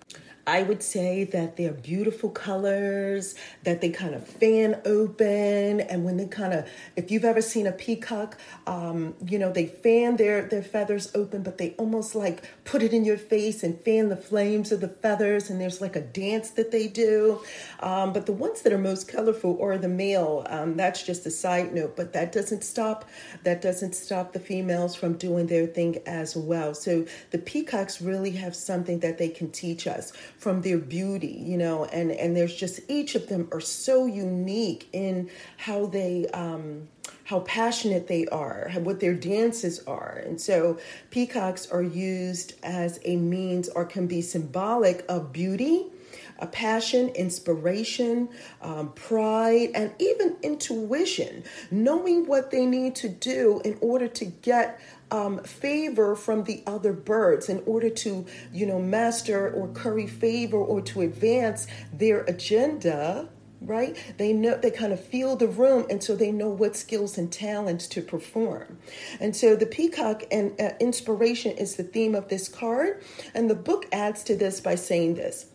I 0.47 0.63
would 0.63 0.81
say 0.81 1.25
that 1.25 1.57
they're 1.57 1.73
beautiful 1.73 2.29
colors, 2.29 3.35
that 3.63 3.81
they 3.81 3.89
kind 3.89 4.15
of 4.15 4.25
fan 4.25 4.79
open. 4.85 5.81
And 5.81 6.05
when 6.05 6.15
they 6.15 6.25
kind 6.25 6.53
of, 6.53 6.69
if 6.95 7.11
you've 7.11 7.25
ever 7.25 7.41
seen 7.41 7.67
a 7.67 7.73
peacock, 7.73 8.37
um, 8.65 9.13
you 9.27 9.39
know, 9.39 9.51
they 9.51 9.65
fan 9.65 10.15
their, 10.15 10.43
their 10.43 10.63
feathers 10.63 11.11
open, 11.13 11.43
but 11.43 11.57
they 11.57 11.71
almost 11.71 12.15
like 12.15 12.49
put 12.63 12.81
it 12.81 12.93
in 12.93 13.03
your 13.03 13.17
face 13.17 13.61
and 13.61 13.77
fan 13.81 14.07
the 14.07 14.15
flames 14.15 14.71
of 14.71 14.79
the 14.79 14.87
feathers. 14.87 15.49
And 15.49 15.59
there's 15.59 15.81
like 15.81 15.97
a 15.97 16.01
dance 16.01 16.51
that 16.51 16.71
they 16.71 16.87
do. 16.87 17.41
Um, 17.81 18.13
but 18.13 18.25
the 18.25 18.31
ones 18.31 18.61
that 18.61 18.71
are 18.71 18.77
most 18.77 19.09
colorful 19.09 19.61
are 19.61 19.77
the 19.77 19.89
male. 19.89 20.47
Um, 20.49 20.77
that's 20.77 21.03
just 21.03 21.25
a 21.25 21.31
side 21.31 21.73
note, 21.73 21.97
but 21.97 22.13
that 22.13 22.31
doesn't 22.31 22.63
stop, 22.63 23.03
that 23.43 23.61
doesn't 23.61 23.95
stop 23.95 24.31
the 24.31 24.39
females 24.39 24.95
from 24.95 25.17
doing 25.17 25.47
their 25.47 25.67
thing 25.67 25.97
as 26.05 26.37
well. 26.37 26.73
So 26.73 27.05
the 27.31 27.37
peacocks 27.37 28.01
really 28.01 28.31
have 28.31 28.55
something 28.55 28.99
that 28.99 29.17
they 29.17 29.27
can 29.27 29.51
teach 29.51 29.87
us 29.87 30.13
from 30.37 30.61
their 30.61 30.77
beauty, 30.77 31.41
you 31.45 31.57
know, 31.57 31.85
and 31.85 32.11
and 32.11 32.35
there's 32.35 32.55
just 32.55 32.79
each 32.87 33.15
of 33.15 33.27
them 33.27 33.47
are 33.51 33.61
so 33.61 34.05
unique 34.05 34.87
in 34.93 35.29
how 35.57 35.87
they 35.87 36.27
um 36.27 36.87
how 37.23 37.41
passionate 37.41 38.07
they 38.07 38.25
are, 38.27 38.71
what 38.79 39.01
their 39.01 39.13
dances 39.13 39.83
are. 39.85 40.23
And 40.25 40.39
so 40.39 40.79
peacocks 41.09 41.69
are 41.69 41.83
used 41.83 42.53
as 42.63 42.99
a 43.03 43.17
means 43.17 43.67
or 43.67 43.83
can 43.83 44.07
be 44.07 44.21
symbolic 44.21 45.03
of 45.09 45.33
beauty, 45.33 45.87
a 46.39 46.47
passion, 46.47 47.09
inspiration, 47.09 48.29
um, 48.61 48.91
pride, 48.93 49.71
and 49.75 49.93
even 49.99 50.37
intuition, 50.43 51.43
knowing 51.71 52.25
what 52.25 52.51
they 52.51 52.65
need 52.65 52.95
to 52.95 53.09
do 53.09 53.61
in 53.65 53.77
order 53.81 54.07
to 54.07 54.25
get 54.25 54.79
um, 55.11 55.39
favor 55.43 56.15
from 56.15 56.43
the 56.43 56.63
other 56.67 56.93
birds 56.93 57.49
in 57.49 57.63
order 57.65 57.89
to, 57.89 58.25
you 58.51 58.65
know, 58.65 58.79
master 58.79 59.49
or 59.51 59.69
curry 59.69 60.07
favor 60.07 60.57
or 60.57 60.81
to 60.81 61.01
advance 61.01 61.67
their 61.93 62.21
agenda 62.21 63.29
right? 63.61 63.97
They 64.17 64.33
know 64.33 64.55
they 64.57 64.71
kind 64.71 64.93
of 64.93 65.03
feel 65.03 65.35
the 65.35 65.47
room 65.47 65.85
and 65.89 66.03
so 66.03 66.15
they 66.15 66.31
know 66.31 66.49
what 66.49 66.75
skills 66.75 67.17
and 67.17 67.31
talents 67.31 67.87
to 67.87 68.01
perform. 68.01 68.77
And 69.19 69.35
so 69.35 69.55
the 69.55 69.65
peacock 69.65 70.23
and 70.31 70.59
uh, 70.59 70.71
inspiration 70.79 71.57
is 71.57 71.75
the 71.75 71.83
theme 71.83 72.15
of 72.15 72.29
this 72.29 72.47
card 72.47 73.03
and 73.33 73.49
the 73.49 73.55
book 73.55 73.87
adds 73.91 74.23
to 74.25 74.35
this 74.35 74.61
by 74.61 74.75
saying 74.75 75.15
this 75.15 75.47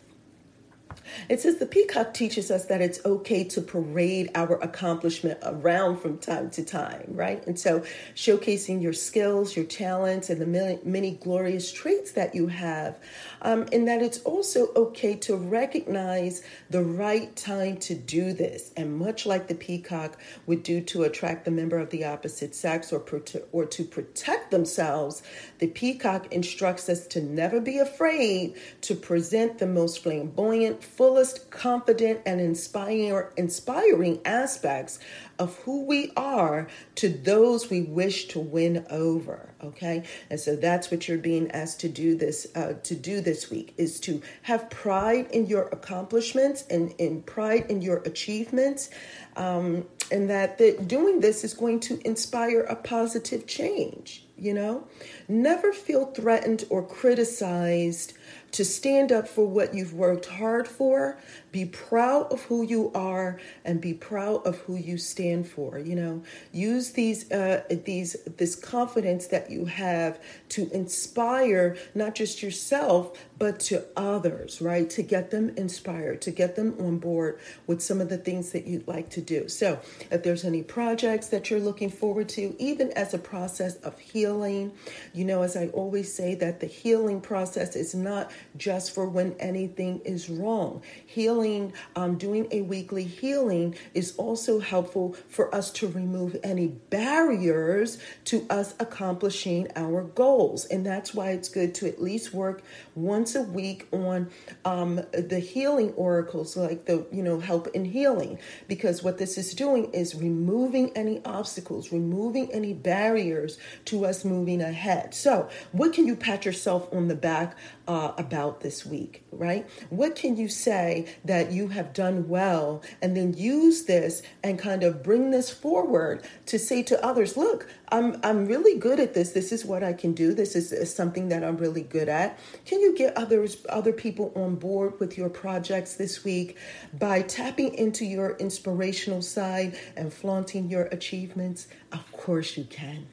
it 1.29 1.41
says 1.41 1.59
the 1.59 1.67
peacock 1.67 2.15
teaches 2.15 2.51
us 2.51 2.67
that 2.67 2.81
it's 2.81 3.05
okay 3.05 3.45
to 3.45 3.61
parade 3.61 4.31
our 4.35 4.57
accomplishment 4.61 5.39
around 5.43 5.99
from 5.99 6.19
time 6.19 6.51
to 6.51 6.65
time, 6.65 7.05
right? 7.09 7.47
And 7.47 7.59
so 7.59 7.81
showcasing 8.15 8.83
your 8.83 8.93
skills, 8.93 9.57
your 9.57 9.65
talents, 9.65 10.31
and 10.31 10.41
the 10.41 10.47
many, 10.47 10.79
many 10.85 11.13
glorious 11.13 11.73
traits 11.73 12.13
that 12.13 12.35
you 12.35 12.49
have, 12.49 12.99
um, 13.43 13.67
and 13.73 13.87
that 13.89 14.03
it's 14.03 14.19
also 14.21 14.69
okay 14.75 15.15
to 15.17 15.37
recognize 15.37 16.43
the 16.71 16.83
right 16.83 17.35
time 17.37 17.77
to 17.79 17.95
do 17.95 18.33
this. 18.33 18.73
And 18.77 18.97
much 18.97 19.27
like 19.27 19.49
the 19.49 19.55
peacock 19.55 20.19
would 20.47 20.63
do 20.63 20.81
to 20.81 21.05
attract 21.05 21.45
the 21.45 21.51
member 21.51 21.79
of 21.79 21.91
the 21.91 22.05
opposite 22.05 22.55
sex 22.55 22.93
or, 22.93 23.05
or 23.53 23.67
to 23.67 23.85
protect 23.85 24.51
themselves, 24.51 25.23
the 25.63 25.69
peacock 25.69 26.33
instructs 26.33 26.89
us 26.89 27.07
to 27.07 27.21
never 27.21 27.61
be 27.61 27.79
afraid 27.79 28.57
to 28.81 28.97
present 28.97 29.59
the 29.59 29.67
most 29.69 30.03
flamboyant, 30.03 30.83
fullest, 30.83 31.53
confident, 31.53 32.21
and 32.27 32.41
inspiring, 32.41 33.29
inspiring 33.37 34.21
aspects 34.25 34.99
of 35.39 35.57
who 35.59 35.85
we 35.85 36.11
are 36.17 36.67
to 36.97 37.09
those 37.09 37.71
we 37.71 37.83
wish 37.83 38.27
to 38.27 38.41
win 38.41 38.85
over. 38.91 39.55
Okay, 39.63 40.03
and 40.31 40.41
so 40.41 40.57
that's 40.57 40.91
what 40.91 41.07
you're 41.07 41.17
being 41.17 41.49
asked 41.53 41.79
to 41.83 41.89
do 41.89 42.17
this 42.17 42.49
uh, 42.57 42.73
to 42.83 42.97
do 42.97 43.21
this 43.21 43.49
week 43.49 43.73
is 43.77 44.01
to 44.01 44.21
have 44.43 44.69
pride 44.69 45.31
in 45.31 45.47
your 45.47 45.69
accomplishments 45.69 46.65
and 46.71 46.93
in 46.99 47.23
pride 47.23 47.71
in 47.71 47.83
your 47.83 47.99
achievements, 47.99 48.91
um, 49.37 49.87
and 50.11 50.29
that 50.29 50.59
the, 50.59 50.73
doing 50.85 51.21
this 51.21 51.45
is 51.45 51.55
going 51.55 51.79
to 51.79 52.05
inspire 52.05 52.63
a 52.63 52.75
positive 52.75 53.47
change. 53.47 54.22
You 54.37 54.55
know, 54.55 54.89
never 55.29 55.73
feel 55.73 56.07
threatened 56.07 56.65
or 56.71 56.83
criticized 56.83 58.15
to 58.53 58.65
stand 58.65 59.11
up 59.11 59.27
for 59.27 59.47
what 59.47 59.75
you've 59.75 59.95
worked 59.95 60.27
hard 60.27 60.69
for, 60.69 61.19
be 61.51 61.65
proud 61.65 62.31
of 62.33 62.43
who 62.43 62.63
you 62.63 62.91
are, 62.95 63.41
and 63.65 63.81
be 63.81 63.95
proud 63.95 64.47
of 64.47 64.59
who 64.59 64.77
you 64.77 64.99
stand 64.99 65.49
for. 65.49 65.79
You 65.79 65.97
know, 65.97 66.23
use 66.53 66.91
these 66.91 67.31
uh, 67.33 67.63
these 67.85 68.17
this 68.37 68.55
confidence 68.55 69.27
that 69.29 69.51
you 69.51 69.65
have 69.65 70.21
to 70.51 70.71
inspire 70.71 71.77
not 71.95 72.15
just 72.15 72.43
yourself 72.43 73.19
but 73.43 73.59
to 73.59 73.85
others, 73.97 74.63
right? 74.63 74.89
To 74.91 75.03
get 75.03 75.33
them 75.33 75.53
inspired, 75.57 76.23
to 76.23 76.31
get 76.31 76.55
them 76.55 76.77
on 76.79 76.99
board 76.99 77.41
with 77.67 77.83
some 77.83 78.01
of 78.01 78.09
the 78.09 78.17
things 78.17 78.53
that 78.53 78.69
you'd 78.69 78.87
like 78.87 79.11
to 79.11 79.21
do. 79.21 79.49
So, 79.49 79.81
if 80.13 80.23
there's 80.23 80.45
any 80.45 80.63
projects 80.63 81.27
that 81.29 81.51
you're 81.51 81.59
looking 81.59 81.91
forward 81.91 82.29
to, 82.31 82.55
even 82.61 82.93
as 82.93 83.15
a 83.15 83.19
process 83.19 83.75
of 83.79 83.99
healing, 83.99 84.71
you 85.13 85.25
know, 85.25 85.43
as 85.43 85.57
I 85.57 85.67
always 85.69 86.15
say, 86.15 86.37
that 86.37 86.61
the 86.61 86.69
healing 86.69 87.21
process 87.21 87.75
is 87.75 87.97
not 87.97 88.31
just 88.57 88.95
for 88.95 89.09
when 89.09 89.35
anything 89.39 90.01
is 90.05 90.29
wrong. 90.29 90.83
Healing, 91.07 91.73
um, 91.97 92.17
doing 92.17 92.49
a 92.51 92.63
weekly 92.63 93.05
healing 93.05 93.75
is 93.95 94.15
also 94.17 94.61
helpful 94.61 95.17
for 95.29 95.55
us 95.55 95.71
to 95.73 95.89
remove 95.89 96.37
any 96.43 96.69
barriers 96.69 97.99
to 98.27 98.47
us 98.51 98.75
accomplishing 98.79 99.69
our 99.77 100.03
goals. 100.03 100.65
And 100.67 100.85
that's 100.85 101.15
why 101.15 101.31
it's 101.31 101.49
good 101.49 101.75
to 101.77 101.89
at 101.89 102.03
least 102.03 102.33
work 102.33 102.63
once 102.95 103.35
a 103.35 103.43
week 103.43 103.89
on 103.93 104.31
um, 104.65 105.01
the 105.13 105.39
healing 105.39 105.93
oracles, 105.93 106.57
like 106.57 106.87
the, 106.87 107.07
you 107.11 107.23
know, 107.23 107.41
help 107.41 107.69
in 107.69 107.85
healing. 107.85 108.39
Because 108.69 109.03
what 109.03 109.19
this 109.19 109.39
is 109.39 109.55
doing 109.55 109.93
is 109.93 110.15
removing 110.15 110.91
any 110.97 111.23
obstacles, 111.25 111.93
removing 111.93 112.51
any 112.53 112.73
barriers 112.73 113.59
to 113.87 114.05
us 114.05 114.25
moving 114.25 114.61
ahead. 114.61 115.15
So, 115.15 115.49
what 115.73 115.93
can 115.93 116.07
you 116.07 116.17
pat 116.17 116.45
yourself 116.45 116.89
on 116.93 117.09
the 117.09 117.15
back 117.15 117.57
uh, 117.89 118.13
about 118.33 118.61
this 118.61 118.87
week, 118.87 119.23
right? 119.31 119.69
What 119.91 120.17
can 120.17 120.39
you 120.39 120.49
say 120.49 121.07
that 121.23 121.53
you 121.53 121.69
have 121.69 121.93
done 121.93 122.29
well 122.29 122.83
and 123.03 123.15
then 123.15 123.35
use 123.35 123.83
this 123.83 124.23
and 124.43 124.59
kind 124.59 124.83
of 124.83 125.03
bring 125.03 125.33
this 125.33 125.51
forward 125.51 126.27
to 126.47 126.59
say 126.59 126.83
to 126.85 127.05
others, 127.05 127.37
look, 127.37 127.69
I'm, 127.89 128.19
I'm 128.23 128.47
really 128.47 128.79
good 128.79 128.99
at 129.01 129.13
this. 129.13 129.33
This 129.33 129.53
is 129.53 129.67
what 129.67 129.85
I 129.85 129.93
can 129.93 130.15
do. 130.15 130.33
This 130.33 130.57
is, 130.57 130.73
is 130.73 130.95
something 130.95 131.29
that 131.29 131.45
I'm 131.45 131.59
really 131.59 131.83
good 131.83 132.09
at. 132.09 132.39
Can 132.65 132.81
you 132.81 132.97
get 132.97 133.15
others, 133.19 133.67
other 133.69 133.93
people 133.93 134.33
on 134.35 134.55
board 134.55 134.99
with 134.99 135.19
your 135.19 135.29
projects 135.29 135.97
this 135.97 136.25
week 136.25 136.57
by 136.99 137.21
tapping 137.21 137.75
into 137.75 138.07
your 138.07 138.37
inspirational 138.37 139.21
side 139.21 139.79
and 139.95 140.11
flaunting 140.11 140.71
your 140.71 140.85
achievements? 140.85 141.69
Of 141.93 142.11
course 142.13 142.57
you 142.57 142.65
can. 142.65 143.09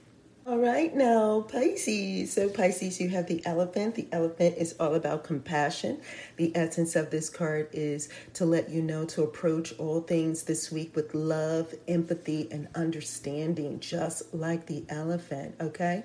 All 0.49 0.57
right, 0.57 0.95
now 0.95 1.41
Pisces. 1.41 2.33
So, 2.33 2.49
Pisces, 2.49 2.99
you 2.99 3.09
have 3.09 3.27
the 3.27 3.45
elephant. 3.45 3.93
The 3.93 4.07
elephant 4.11 4.57
is 4.57 4.73
all 4.79 4.95
about 4.95 5.23
compassion. 5.23 6.01
The 6.37 6.51
essence 6.55 6.95
of 6.95 7.11
this 7.11 7.29
card 7.29 7.69
is 7.71 8.09
to 8.33 8.45
let 8.45 8.67
you 8.67 8.81
know 8.81 9.05
to 9.05 9.21
approach 9.21 9.77
all 9.77 10.01
things 10.01 10.41
this 10.41 10.71
week 10.71 10.95
with 10.95 11.13
love, 11.13 11.75
empathy, 11.87 12.47
and 12.49 12.67
understanding, 12.73 13.79
just 13.79 14.33
like 14.33 14.65
the 14.65 14.83
elephant. 14.89 15.53
Okay, 15.61 16.01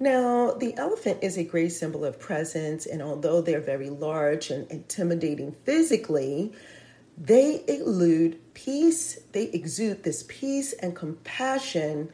now 0.00 0.52
the 0.52 0.74
elephant 0.78 1.18
is 1.20 1.36
a 1.36 1.44
great 1.44 1.72
symbol 1.72 2.02
of 2.06 2.18
presence, 2.18 2.86
and 2.86 3.02
although 3.02 3.42
they're 3.42 3.60
very 3.60 3.90
large 3.90 4.48
and 4.48 4.70
intimidating 4.70 5.54
physically, 5.64 6.50
they 7.18 7.62
elude 7.68 8.40
peace, 8.54 9.20
they 9.32 9.48
exude 9.48 10.02
this 10.02 10.24
peace 10.26 10.72
and 10.72 10.96
compassion 10.96 12.10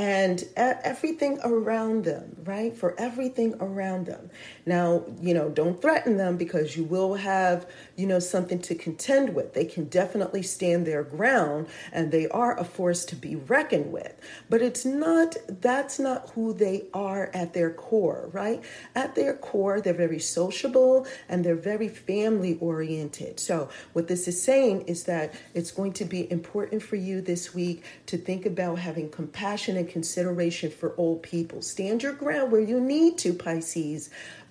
and 0.00 0.48
everything 0.56 1.38
around 1.44 2.06
them, 2.06 2.34
right? 2.44 2.74
For 2.74 2.98
everything 2.98 3.54
around 3.60 4.06
them. 4.06 4.30
Now, 4.64 5.04
you 5.20 5.34
know, 5.34 5.50
don't 5.50 5.82
threaten 5.82 6.16
them 6.16 6.38
because 6.38 6.74
you 6.74 6.84
will 6.84 7.16
have, 7.16 7.66
you 7.96 8.06
know, 8.06 8.18
something 8.18 8.60
to 8.60 8.74
contend 8.74 9.34
with. 9.34 9.52
They 9.52 9.66
can 9.66 9.84
definitely 9.84 10.42
stand 10.42 10.86
their 10.86 11.04
ground 11.04 11.66
and 11.92 12.12
they 12.12 12.28
are 12.28 12.58
a 12.58 12.64
force 12.64 13.04
to 13.06 13.14
be 13.14 13.36
reckoned 13.36 13.92
with. 13.92 14.18
But 14.48 14.62
it's 14.62 14.86
not, 14.86 15.36
that's 15.46 15.98
not 15.98 16.30
who 16.30 16.54
they 16.54 16.84
are 16.94 17.30
at 17.34 17.52
their 17.52 17.70
core, 17.70 18.30
right? 18.32 18.64
At 18.94 19.14
their 19.16 19.34
core, 19.34 19.82
they're 19.82 19.92
very 19.92 20.18
sociable 20.18 21.06
and 21.28 21.44
they're 21.44 21.54
very 21.54 21.88
family 21.88 22.56
oriented. 22.62 23.38
So, 23.38 23.68
what 23.92 24.08
this 24.08 24.26
is 24.26 24.42
saying 24.42 24.86
is 24.86 25.04
that 25.04 25.34
it's 25.52 25.70
going 25.70 25.92
to 25.92 26.06
be 26.06 26.30
important 26.32 26.82
for 26.82 26.96
you 26.96 27.20
this 27.20 27.54
week 27.54 27.84
to 28.06 28.16
think 28.16 28.46
about 28.46 28.78
having 28.78 29.10
compassion 29.10 29.76
and 29.76 29.89
consideration 29.90 30.70
for 30.70 30.94
old 30.96 31.22
people. 31.22 31.60
Stand 31.62 32.02
your 32.02 32.12
ground 32.12 32.52
where 32.52 32.60
you 32.60 32.80
need 32.80 33.18
to, 33.18 33.34
Pisces, 33.34 34.10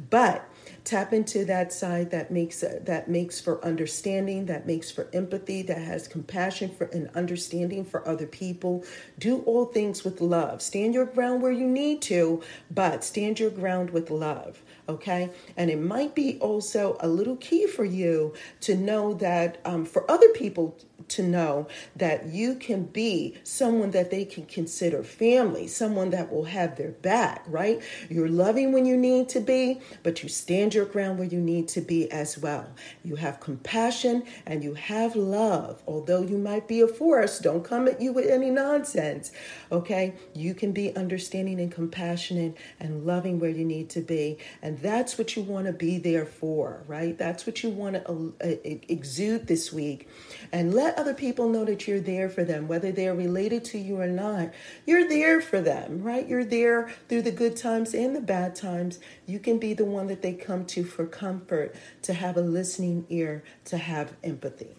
but 0.10 0.48
tap 0.84 1.14
into 1.14 1.46
that 1.46 1.74
side 1.74 2.12
that 2.12 2.32
makes 2.32 2.62
that 2.62 3.10
makes 3.10 3.40
for 3.40 3.64
understanding 3.66 4.46
that 4.46 4.66
makes 4.66 4.90
for 4.90 5.10
empathy 5.14 5.62
that 5.62 5.78
has 5.78 6.08
compassion 6.08 6.70
for 6.70 6.86
and 6.86 7.10
understanding 7.16 7.84
for 7.84 8.08
other 8.08 8.26
people 8.26 8.84
do 9.20 9.42
all 9.42 9.66
things 9.66 10.04
with 10.04 10.22
love 10.22 10.62
stand 10.62 10.94
your 10.94 11.06
ground 11.06 11.42
where 11.42 11.52
you 11.52 11.68
need 11.68 12.02
to 12.02 12.42
but 12.72 13.04
stand 13.04 13.40
your 13.40 13.50
ground 13.50 13.90
with 13.90 14.10
love 14.10 14.64
okay? 14.90 15.30
And 15.56 15.70
it 15.70 15.80
might 15.80 16.16
be 16.16 16.38
also 16.40 16.98
a 17.00 17.08
little 17.08 17.38
key 17.38 17.68
for 17.68 17.86
you 17.86 18.34
to 18.62 18.76
know 18.76 19.14
that 19.16 19.62
um, 19.64 19.86
for 19.86 20.10
other 20.10 20.30
people 20.30 20.78
to 21.10 21.24
know 21.24 21.68
that 21.96 22.28
you 22.28 22.56
can 22.56 22.84
be 22.84 23.38
someone 23.44 23.92
that 23.92 24.12
they 24.12 24.26
can 24.26 24.46
consider 24.46 25.04
family, 25.04 25.68
someone 25.68 26.10
that 26.12 26.32
will 26.32 26.46
have 26.46 26.76
their 26.76 26.92
back, 26.92 27.44
right? 27.48 27.82
You're 28.10 28.30
loving 28.30 28.72
when 28.72 28.86
you 28.86 28.98
need 28.98 29.30
to 29.30 29.40
be, 29.40 29.82
but 30.04 30.24
you 30.24 30.30
stand 30.30 30.74
your 30.74 30.86
ground 30.86 31.20
where 31.20 31.28
you 31.28 31.40
need 31.40 31.68
to 31.70 31.82
be 31.82 32.12
as 32.12 32.38
well. 32.38 32.70
You 33.04 33.16
have 33.16 33.40
compassion 33.40 34.24
and 34.46 34.64
you 34.64 34.74
have 34.74 35.16
love. 35.16 35.82
Although 35.88 36.22
you 36.22 36.38
might 36.38 36.68
be 36.68 36.82
a 36.82 36.88
force, 36.88 37.40
don't 37.40 37.64
come 37.64 37.88
at 37.88 38.02
you 38.02 38.14
with 38.14 38.30
any 38.30 38.50
nonsense, 38.50 39.32
okay? 39.72 40.14
You 40.34 40.54
can 40.54 40.72
be 40.72 40.96
understanding 40.96 41.60
and 41.60 41.72
compassionate 41.72 42.56
and 42.80 43.06
loving 43.06 43.40
where 43.40 43.50
you 43.50 43.66
need 43.66 43.90
to 43.92 44.02
be. 44.02 44.38
And 44.62 44.78
that's 44.80 45.18
what 45.18 45.36
you 45.36 45.44
want 45.44 45.68
to 45.68 45.74
be 45.74 45.98
there 45.98 46.26
for, 46.26 46.84
right? 46.88 47.18
That's 47.18 47.46
what 47.46 47.64
you 47.64 47.70
want 47.70 47.96
to 47.96 48.34
uh, 48.44 48.48
exude 48.88 49.48
this 49.48 49.72
week. 49.72 50.08
And 50.52 50.74
let 50.74 50.99
other 51.00 51.14
people 51.14 51.48
know 51.48 51.64
that 51.64 51.88
you're 51.88 52.02
there 52.02 52.28
for 52.28 52.44
them, 52.44 52.68
whether 52.68 52.92
they're 52.92 53.16
related 53.16 53.64
to 53.64 53.78
you 53.78 54.02
or 54.02 54.08
not. 54.08 54.50
You're 54.86 55.08
there 55.08 55.40
for 55.40 55.62
them, 55.62 56.04
right? 56.04 56.28
You're 56.28 56.44
there 56.44 56.92
through 57.08 57.22
the 57.22 57.32
good 57.32 57.56
times 57.56 57.94
and 57.94 58.14
the 58.14 58.20
bad 58.20 58.54
times. 58.54 59.00
You 59.26 59.40
can 59.40 59.60
be 59.60 59.74
the 59.74 59.86
one 59.86 60.08
that 60.08 60.22
they 60.22 60.34
come 60.34 60.66
to 60.66 60.84
for 60.84 61.06
comfort, 61.06 61.74
to 62.02 62.14
have 62.14 62.36
a 62.36 62.42
listening 62.42 63.06
ear, 63.08 63.46
to 63.66 63.78
have 63.78 64.12
empathy. 64.26 64.76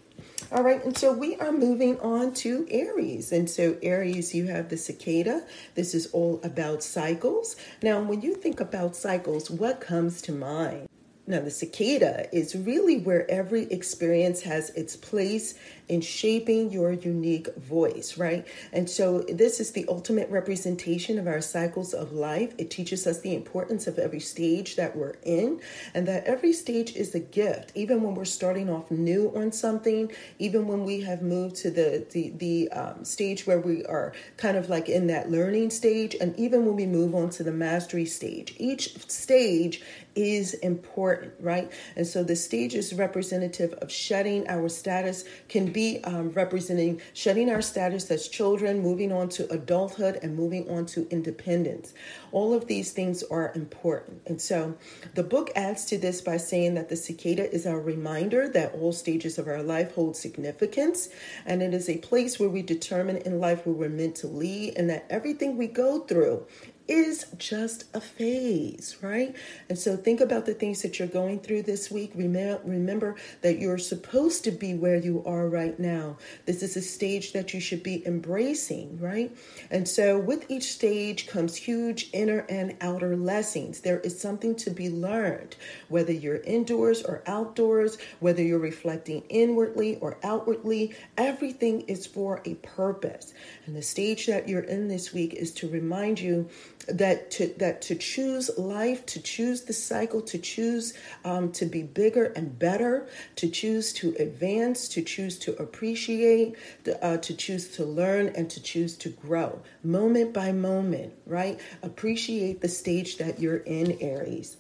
All 0.52 0.62
right, 0.62 0.84
and 0.84 0.94
so 0.94 1.10
we 1.10 1.36
are 1.36 1.52
moving 1.52 1.98
on 2.00 2.34
to 2.34 2.66
Aries. 2.70 3.32
And 3.32 3.48
so, 3.48 3.78
Aries, 3.82 4.34
you 4.34 4.46
have 4.48 4.68
the 4.68 4.76
cicada. 4.76 5.46
This 5.74 5.94
is 5.94 6.08
all 6.08 6.38
about 6.44 6.82
cycles. 6.82 7.56
Now, 7.82 8.02
when 8.02 8.20
you 8.20 8.34
think 8.34 8.60
about 8.60 8.94
cycles, 8.94 9.50
what 9.50 9.80
comes 9.80 10.20
to 10.22 10.32
mind? 10.32 10.86
Now, 11.30 11.40
the 11.40 11.50
cicada 11.50 12.26
is 12.34 12.56
really 12.56 12.98
where 12.98 13.30
every 13.30 13.70
experience 13.70 14.42
has 14.42 14.70
its 14.70 14.96
place 14.96 15.54
in 15.90 16.00
shaping 16.00 16.70
your 16.70 16.92
unique 16.92 17.52
voice, 17.56 18.16
right? 18.16 18.46
And 18.72 18.88
so, 18.88 19.24
this 19.28 19.58
is 19.58 19.72
the 19.72 19.84
ultimate 19.88 20.30
representation 20.30 21.18
of 21.18 21.26
our 21.26 21.40
cycles 21.40 21.92
of 21.92 22.12
life. 22.12 22.54
It 22.58 22.70
teaches 22.70 23.08
us 23.08 23.20
the 23.20 23.34
importance 23.34 23.88
of 23.88 23.98
every 23.98 24.20
stage 24.20 24.76
that 24.76 24.96
we're 24.96 25.16
in, 25.24 25.60
and 25.92 26.06
that 26.06 26.24
every 26.24 26.52
stage 26.52 26.94
is 26.94 27.12
a 27.16 27.18
gift. 27.18 27.72
Even 27.74 28.02
when 28.02 28.14
we're 28.14 28.24
starting 28.24 28.70
off 28.70 28.88
new 28.90 29.32
on 29.34 29.50
something, 29.50 30.12
even 30.38 30.68
when 30.68 30.84
we 30.84 31.00
have 31.00 31.22
moved 31.22 31.56
to 31.56 31.70
the 31.70 32.06
the, 32.12 32.30
the 32.36 32.70
um, 32.70 33.04
stage 33.04 33.46
where 33.46 33.58
we 33.58 33.84
are 33.84 34.12
kind 34.36 34.56
of 34.56 34.70
like 34.70 34.88
in 34.88 35.08
that 35.08 35.28
learning 35.28 35.70
stage, 35.70 36.14
and 36.20 36.38
even 36.38 36.64
when 36.66 36.76
we 36.76 36.86
move 36.86 37.16
on 37.16 37.30
to 37.30 37.42
the 37.42 37.52
mastery 37.52 38.06
stage, 38.06 38.54
each 38.58 38.96
stage 39.10 39.82
is 40.14 40.54
important, 40.54 41.32
right? 41.40 41.70
And 41.96 42.06
so 42.06 42.22
the 42.22 42.36
stage 42.36 42.74
is 42.74 42.92
representative 42.94 43.72
of 43.74 43.90
shedding 43.90 44.46
our 44.48 44.68
status, 44.68 45.24
can 45.48 45.72
be 45.72 45.79
um, 46.04 46.30
representing 46.30 47.00
shedding 47.12 47.50
our 47.50 47.62
status 47.62 48.10
as 48.10 48.28
children, 48.28 48.80
moving 48.80 49.12
on 49.12 49.28
to 49.30 49.50
adulthood, 49.50 50.18
and 50.22 50.36
moving 50.36 50.68
on 50.68 50.86
to 50.86 51.08
independence. 51.10 51.94
All 52.32 52.54
of 52.54 52.66
these 52.66 52.92
things 52.92 53.22
are 53.24 53.52
important. 53.54 54.22
And 54.26 54.40
so 54.40 54.76
the 55.14 55.22
book 55.22 55.50
adds 55.56 55.84
to 55.86 55.98
this 55.98 56.20
by 56.20 56.36
saying 56.36 56.74
that 56.74 56.88
the 56.88 56.96
cicada 56.96 57.52
is 57.52 57.66
our 57.66 57.80
reminder 57.80 58.48
that 58.48 58.74
all 58.74 58.92
stages 58.92 59.38
of 59.38 59.48
our 59.48 59.62
life 59.62 59.94
hold 59.94 60.16
significance, 60.16 61.08
and 61.46 61.62
it 61.62 61.72
is 61.74 61.88
a 61.88 61.98
place 61.98 62.38
where 62.38 62.48
we 62.48 62.62
determine 62.62 63.18
in 63.18 63.40
life 63.40 63.66
where 63.66 63.74
we're 63.74 63.88
meant 63.88 64.16
to 64.16 64.26
lead, 64.26 64.74
and 64.76 64.88
that 64.90 65.06
everything 65.10 65.56
we 65.56 65.66
go 65.66 66.00
through 66.00 66.46
is 66.90 67.26
just 67.38 67.84
a 67.94 68.00
phase, 68.00 68.96
right? 69.00 69.36
And 69.68 69.78
so 69.78 69.96
think 69.96 70.20
about 70.20 70.44
the 70.44 70.54
things 70.54 70.82
that 70.82 70.98
you're 70.98 71.06
going 71.06 71.38
through 71.38 71.62
this 71.62 71.90
week. 71.90 72.10
Remember 72.14 73.14
that 73.42 73.60
you're 73.60 73.78
supposed 73.78 74.42
to 74.44 74.50
be 74.50 74.74
where 74.74 74.96
you 74.96 75.22
are 75.24 75.48
right 75.48 75.78
now. 75.78 76.16
This 76.46 76.62
is 76.64 76.76
a 76.76 76.82
stage 76.82 77.32
that 77.32 77.54
you 77.54 77.60
should 77.60 77.84
be 77.84 78.04
embracing, 78.06 78.98
right? 78.98 79.30
And 79.70 79.88
so 79.88 80.18
with 80.18 80.50
each 80.50 80.72
stage 80.72 81.28
comes 81.28 81.54
huge 81.54 82.10
inner 82.12 82.40
and 82.48 82.76
outer 82.80 83.16
lessons. 83.16 83.80
There 83.80 84.00
is 84.00 84.20
something 84.20 84.56
to 84.56 84.70
be 84.70 84.90
learned, 84.90 85.54
whether 85.88 86.12
you're 86.12 86.40
indoors 86.42 87.02
or 87.02 87.22
outdoors, 87.26 87.98
whether 88.18 88.42
you're 88.42 88.58
reflecting 88.58 89.22
inwardly 89.28 89.96
or 90.00 90.18
outwardly, 90.24 90.94
everything 91.16 91.82
is 91.82 92.04
for 92.06 92.42
a 92.44 92.54
purpose. 92.56 93.32
And 93.66 93.76
the 93.76 93.82
stage 93.82 94.26
that 94.26 94.48
you're 94.48 94.60
in 94.60 94.88
this 94.88 95.12
week 95.12 95.34
is 95.34 95.52
to 95.52 95.68
remind 95.68 96.18
you 96.18 96.48
that 96.88 97.30
to 97.30 97.48
that 97.58 97.82
to 97.82 97.94
choose 97.94 98.50
life 98.58 99.04
to 99.06 99.20
choose 99.20 99.62
the 99.62 99.72
cycle 99.72 100.20
to 100.20 100.38
choose 100.38 100.94
um, 101.24 101.52
to 101.52 101.66
be 101.66 101.82
bigger 101.82 102.26
and 102.36 102.58
better 102.58 103.06
to 103.36 103.48
choose 103.48 103.92
to 103.92 104.14
advance 104.18 104.88
to 104.88 105.02
choose 105.02 105.38
to 105.38 105.54
appreciate 105.56 106.56
uh, 107.02 107.16
to 107.18 107.34
choose 107.34 107.68
to 107.68 107.84
learn 107.84 108.28
and 108.28 108.50
to 108.50 108.62
choose 108.62 108.96
to 108.96 109.08
grow. 109.08 109.60
Moment 109.82 110.32
by 110.32 110.52
moment 110.52 111.12
right? 111.26 111.60
Appreciate 111.82 112.60
the 112.60 112.68
stage 112.68 113.18
that 113.18 113.40
you're 113.40 113.58
in 113.58 113.96
aries 114.00 114.56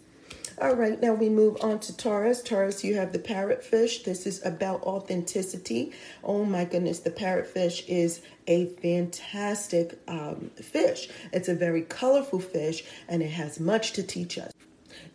all 0.60 0.74
right, 0.74 1.00
now 1.00 1.14
we 1.14 1.30
move 1.30 1.56
on 1.62 1.78
to 1.80 1.96
Taurus. 1.96 2.42
Taurus, 2.42 2.84
you 2.84 2.96
have 2.96 3.12
the 3.12 3.18
parrotfish. 3.18 4.04
This 4.04 4.26
is 4.26 4.44
about 4.44 4.82
authenticity. 4.82 5.92
Oh 6.22 6.44
my 6.44 6.64
goodness, 6.64 6.98
the 6.98 7.10
parrotfish 7.10 7.84
is 7.88 8.20
a 8.46 8.66
fantastic 8.66 9.98
um, 10.06 10.50
fish. 10.56 11.08
It's 11.32 11.48
a 11.48 11.54
very 11.54 11.82
colorful 11.82 12.40
fish 12.40 12.84
and 13.08 13.22
it 13.22 13.30
has 13.30 13.58
much 13.58 13.92
to 13.92 14.02
teach 14.02 14.36
us. 14.36 14.52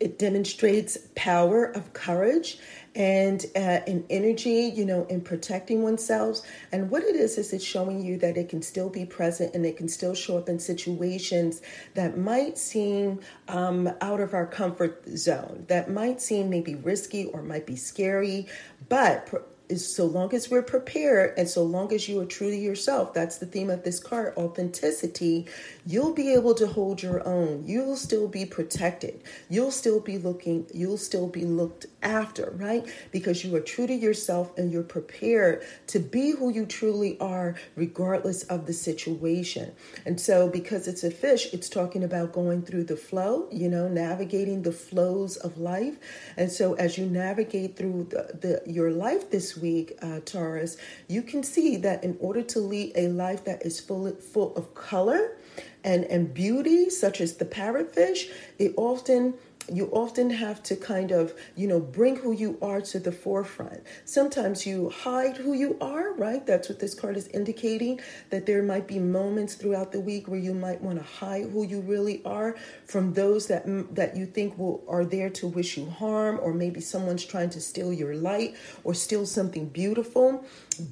It 0.00 0.18
demonstrates 0.18 0.98
power 1.14 1.64
of 1.64 1.92
courage 1.92 2.58
and 2.96 3.44
uh, 3.54 3.80
an 3.86 4.04
energy, 4.08 4.72
you 4.74 4.86
know, 4.86 5.04
in 5.04 5.20
protecting 5.20 5.82
oneself. 5.82 6.40
And 6.72 6.90
what 6.90 7.02
it 7.02 7.14
is, 7.14 7.36
is 7.36 7.52
it's 7.52 7.62
showing 7.62 8.02
you 8.02 8.16
that 8.18 8.38
it 8.38 8.48
can 8.48 8.62
still 8.62 8.88
be 8.88 9.04
present 9.04 9.54
and 9.54 9.66
it 9.66 9.76
can 9.76 9.86
still 9.86 10.14
show 10.14 10.38
up 10.38 10.48
in 10.48 10.58
situations 10.58 11.60
that 11.94 12.16
might 12.16 12.56
seem 12.56 13.20
um, 13.48 13.90
out 14.00 14.20
of 14.20 14.32
our 14.32 14.46
comfort 14.46 15.04
zone, 15.10 15.66
that 15.68 15.90
might 15.90 16.22
seem 16.22 16.48
maybe 16.48 16.74
risky 16.74 17.26
or 17.26 17.42
might 17.42 17.66
be 17.66 17.76
scary, 17.76 18.46
but 18.88 19.46
is 19.68 19.94
so 19.94 20.06
long 20.06 20.32
as 20.34 20.50
we're 20.50 20.62
prepared 20.62 21.34
and 21.36 21.48
so 21.48 21.62
long 21.62 21.92
as 21.92 22.08
you 22.08 22.20
are 22.20 22.26
true 22.26 22.50
to 22.50 22.56
yourself, 22.56 23.12
that's 23.12 23.38
the 23.38 23.46
theme 23.46 23.70
of 23.70 23.82
this 23.84 23.98
card 23.98 24.34
authenticity, 24.36 25.46
you'll 25.84 26.12
be 26.12 26.32
able 26.32 26.54
to 26.54 26.66
hold 26.66 27.02
your 27.02 27.26
own. 27.26 27.64
You'll 27.66 27.96
still 27.96 28.28
be 28.28 28.44
protected. 28.44 29.22
You'll 29.48 29.70
still 29.70 30.00
be 30.00 30.18
looking, 30.18 30.66
you'll 30.72 30.96
still 30.96 31.28
be 31.28 31.44
looked 31.44 31.86
after, 32.02 32.52
right? 32.56 32.86
Because 33.10 33.44
you 33.44 33.54
are 33.56 33.60
true 33.60 33.86
to 33.86 33.94
yourself 33.94 34.56
and 34.56 34.70
you're 34.70 34.82
prepared 34.82 35.64
to 35.88 35.98
be 35.98 36.30
who 36.30 36.50
you 36.50 36.66
truly 36.66 37.18
are, 37.20 37.56
regardless 37.74 38.44
of 38.44 38.66
the 38.66 38.72
situation. 38.72 39.72
And 40.04 40.20
so, 40.20 40.48
because 40.48 40.86
it's 40.86 41.04
a 41.04 41.10
fish, 41.10 41.52
it's 41.52 41.68
talking 41.68 42.04
about 42.04 42.32
going 42.32 42.62
through 42.62 42.84
the 42.84 42.96
flow, 42.96 43.48
you 43.50 43.68
know, 43.68 43.88
navigating 43.88 44.62
the 44.62 44.72
flows 44.72 45.36
of 45.36 45.58
life. 45.58 45.96
And 46.36 46.50
so, 46.50 46.74
as 46.74 46.96
you 46.96 47.06
navigate 47.06 47.76
through 47.76 48.08
the, 48.10 48.62
the 48.64 48.70
your 48.70 48.90
life 48.90 49.30
this 49.30 49.55
week, 49.56 49.98
uh, 50.02 50.20
Taurus, 50.24 50.76
you 51.08 51.22
can 51.22 51.42
see 51.42 51.76
that 51.76 52.04
in 52.04 52.16
order 52.20 52.42
to 52.42 52.60
lead 52.60 52.92
a 52.96 53.08
life 53.08 53.44
that 53.44 53.64
is 53.64 53.80
full, 53.80 54.10
full 54.16 54.54
of 54.56 54.74
color 54.74 55.36
and, 55.84 56.04
and 56.04 56.34
beauty, 56.34 56.90
such 56.90 57.20
as 57.20 57.36
the 57.36 57.44
parrotfish, 57.44 58.30
it 58.58 58.74
often 58.76 59.34
you 59.72 59.88
often 59.92 60.30
have 60.30 60.62
to 60.64 60.76
kind 60.76 61.10
of, 61.10 61.34
you 61.56 61.66
know, 61.66 61.80
bring 61.80 62.16
who 62.16 62.32
you 62.32 62.58
are 62.62 62.80
to 62.80 62.98
the 62.98 63.12
forefront. 63.12 63.82
Sometimes 64.04 64.66
you 64.66 64.90
hide 64.90 65.36
who 65.36 65.52
you 65.52 65.76
are, 65.80 66.12
right? 66.14 66.46
That's 66.46 66.68
what 66.68 66.78
this 66.78 66.94
card 66.94 67.16
is 67.16 67.28
indicating 67.28 68.00
that 68.30 68.46
there 68.46 68.62
might 68.62 68.86
be 68.86 68.98
moments 68.98 69.54
throughout 69.54 69.92
the 69.92 70.00
week 70.00 70.28
where 70.28 70.38
you 70.38 70.54
might 70.54 70.80
want 70.80 70.98
to 70.98 71.04
hide 71.04 71.50
who 71.50 71.64
you 71.64 71.80
really 71.80 72.22
are 72.24 72.56
from 72.86 73.12
those 73.14 73.46
that 73.48 73.64
that 73.94 74.16
you 74.16 74.26
think 74.26 74.56
will 74.58 74.84
are 74.88 75.04
there 75.04 75.30
to 75.30 75.46
wish 75.46 75.76
you 75.76 75.88
harm 75.90 76.38
or 76.42 76.52
maybe 76.52 76.80
someone's 76.80 77.24
trying 77.24 77.50
to 77.50 77.60
steal 77.60 77.92
your 77.92 78.14
light 78.14 78.54
or 78.84 78.94
steal 78.94 79.26
something 79.26 79.66
beautiful. 79.68 80.44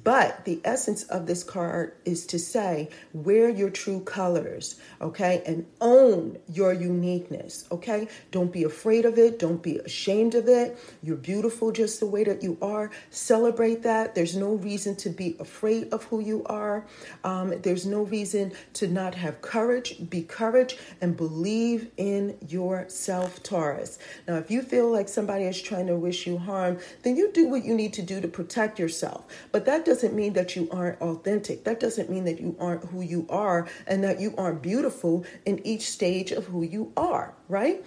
But 0.03 0.45
the 0.45 0.59
essence 0.63 1.03
of 1.03 1.27
this 1.27 1.43
card 1.43 1.93
is 2.05 2.25
to 2.27 2.39
say, 2.39 2.89
wear 3.13 3.49
your 3.49 3.69
true 3.69 4.01
colors, 4.01 4.79
okay? 4.99 5.43
And 5.45 5.65
own 5.79 6.39
your 6.49 6.73
uniqueness, 6.73 7.65
okay? 7.71 8.07
Don't 8.31 8.51
be 8.51 8.64
afraid 8.65 9.05
of 9.05 9.17
it. 9.17 9.39
Don't 9.39 9.61
be 9.61 9.77
ashamed 9.77 10.35
of 10.35 10.47
it. 10.47 10.77
You're 11.01 11.15
beautiful 11.15 11.71
just 11.71 11.99
the 11.99 12.05
way 12.05 12.23
that 12.23 12.43
you 12.43 12.57
are. 12.61 12.91
Celebrate 13.09 13.83
that. 13.83 14.15
There's 14.15 14.35
no 14.35 14.55
reason 14.55 14.95
to 14.97 15.09
be 15.09 15.35
afraid 15.39 15.93
of 15.93 16.03
who 16.05 16.19
you 16.19 16.43
are. 16.47 16.85
Um, 17.23 17.53
there's 17.61 17.85
no 17.85 18.03
reason 18.03 18.53
to 18.73 18.87
not 18.87 19.15
have 19.15 19.41
courage. 19.41 20.09
Be 20.09 20.23
courage 20.23 20.77
and 21.01 21.15
believe 21.15 21.91
in 21.97 22.37
yourself, 22.47 23.41
Taurus. 23.43 23.99
Now, 24.27 24.35
if 24.35 24.51
you 24.51 24.61
feel 24.61 24.91
like 24.91 25.07
somebody 25.07 25.45
is 25.45 25.61
trying 25.61 25.87
to 25.87 25.95
wish 25.95 26.27
you 26.27 26.37
harm, 26.37 26.79
then 27.03 27.15
you 27.15 27.31
do 27.31 27.47
what 27.47 27.63
you 27.63 27.73
need 27.73 27.93
to 27.93 28.01
do 28.01 28.21
to 28.21 28.27
protect 28.27 28.79
yourself. 28.79 29.25
But 29.51 29.65
that 29.65 29.85
doesn't 29.85 30.13
mean 30.13 30.33
that 30.33 30.55
you 30.55 30.67
aren't 30.71 31.01
authentic. 31.01 31.63
That 31.63 31.79
doesn't 31.79 32.09
mean 32.09 32.25
that 32.25 32.39
you 32.39 32.55
aren't 32.59 32.85
who 32.85 33.01
you 33.01 33.25
are 33.29 33.67
and 33.87 34.03
that 34.03 34.19
you 34.19 34.33
aren't 34.37 34.61
beautiful 34.61 35.25
in 35.45 35.65
each 35.65 35.89
stage 35.89 36.31
of 36.31 36.45
who 36.45 36.63
you 36.63 36.91
are, 36.97 37.33
right? 37.49 37.85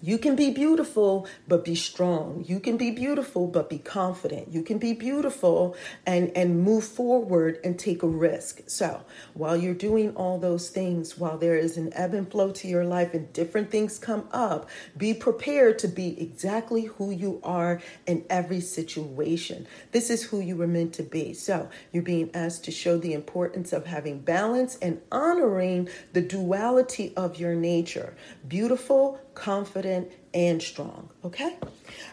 You 0.00 0.18
can 0.18 0.36
be 0.36 0.50
beautiful, 0.50 1.26
but 1.48 1.64
be 1.64 1.74
strong. 1.74 2.44
You 2.46 2.60
can 2.60 2.76
be 2.76 2.90
beautiful, 2.90 3.48
but 3.48 3.68
be 3.68 3.78
confident. 3.78 4.52
You 4.52 4.62
can 4.62 4.78
be 4.78 4.92
beautiful 4.92 5.76
and, 6.06 6.30
and 6.36 6.62
move 6.62 6.84
forward 6.84 7.58
and 7.64 7.78
take 7.78 8.02
a 8.02 8.08
risk. 8.08 8.60
So 8.66 9.02
while 9.34 9.56
you're 9.56 9.74
doing 9.74 10.14
all 10.14 10.38
those 10.38 10.70
things, 10.70 11.18
while 11.18 11.36
there 11.36 11.56
is 11.56 11.76
an 11.76 11.92
ebb 11.94 12.14
and 12.14 12.30
flow 12.30 12.52
to 12.52 12.68
your 12.68 12.84
life 12.84 13.12
and 13.12 13.32
different 13.32 13.70
things 13.70 13.98
come 13.98 14.28
up, 14.30 14.68
be 14.96 15.14
prepared 15.14 15.78
to 15.80 15.88
be 15.88 16.20
exactly 16.20 16.84
who 16.84 17.10
you 17.10 17.40
are 17.42 17.80
in 18.06 18.24
every 18.30 18.60
situation. 18.60 19.66
This 19.90 20.10
is 20.10 20.22
who 20.22 20.40
you 20.40 20.56
were 20.56 20.68
meant 20.68 20.92
to 20.94 21.02
be. 21.02 21.34
So 21.34 21.68
you're 21.92 22.02
being 22.04 22.30
asked 22.34 22.64
to 22.64 22.70
show 22.70 22.98
the 22.98 23.14
importance 23.14 23.72
of 23.72 23.86
having 23.86 24.20
balance 24.20 24.76
and 24.80 25.00
honoring 25.10 25.88
the 26.12 26.20
duality 26.20 27.12
of 27.16 27.38
your 27.38 27.54
nature 27.54 28.14
beautiful, 28.48 29.20
confident, 29.38 30.10
and 30.34 30.60
strong. 30.60 31.08
Okay? 31.24 31.56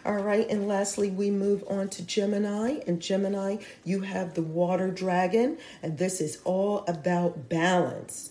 All 0.04 0.16
right. 0.16 0.48
And 0.48 0.68
lastly, 0.68 1.10
we 1.10 1.30
move 1.30 1.64
on 1.68 1.88
to 1.90 2.02
Gemini. 2.02 2.78
And 2.86 3.00
Gemini, 3.00 3.58
you 3.84 4.00
have 4.00 4.34
the 4.34 4.42
water 4.42 4.90
dragon, 4.90 5.58
and 5.82 5.98
this 5.98 6.20
is 6.20 6.38
all 6.44 6.84
about 6.88 7.48
balance. 7.48 8.30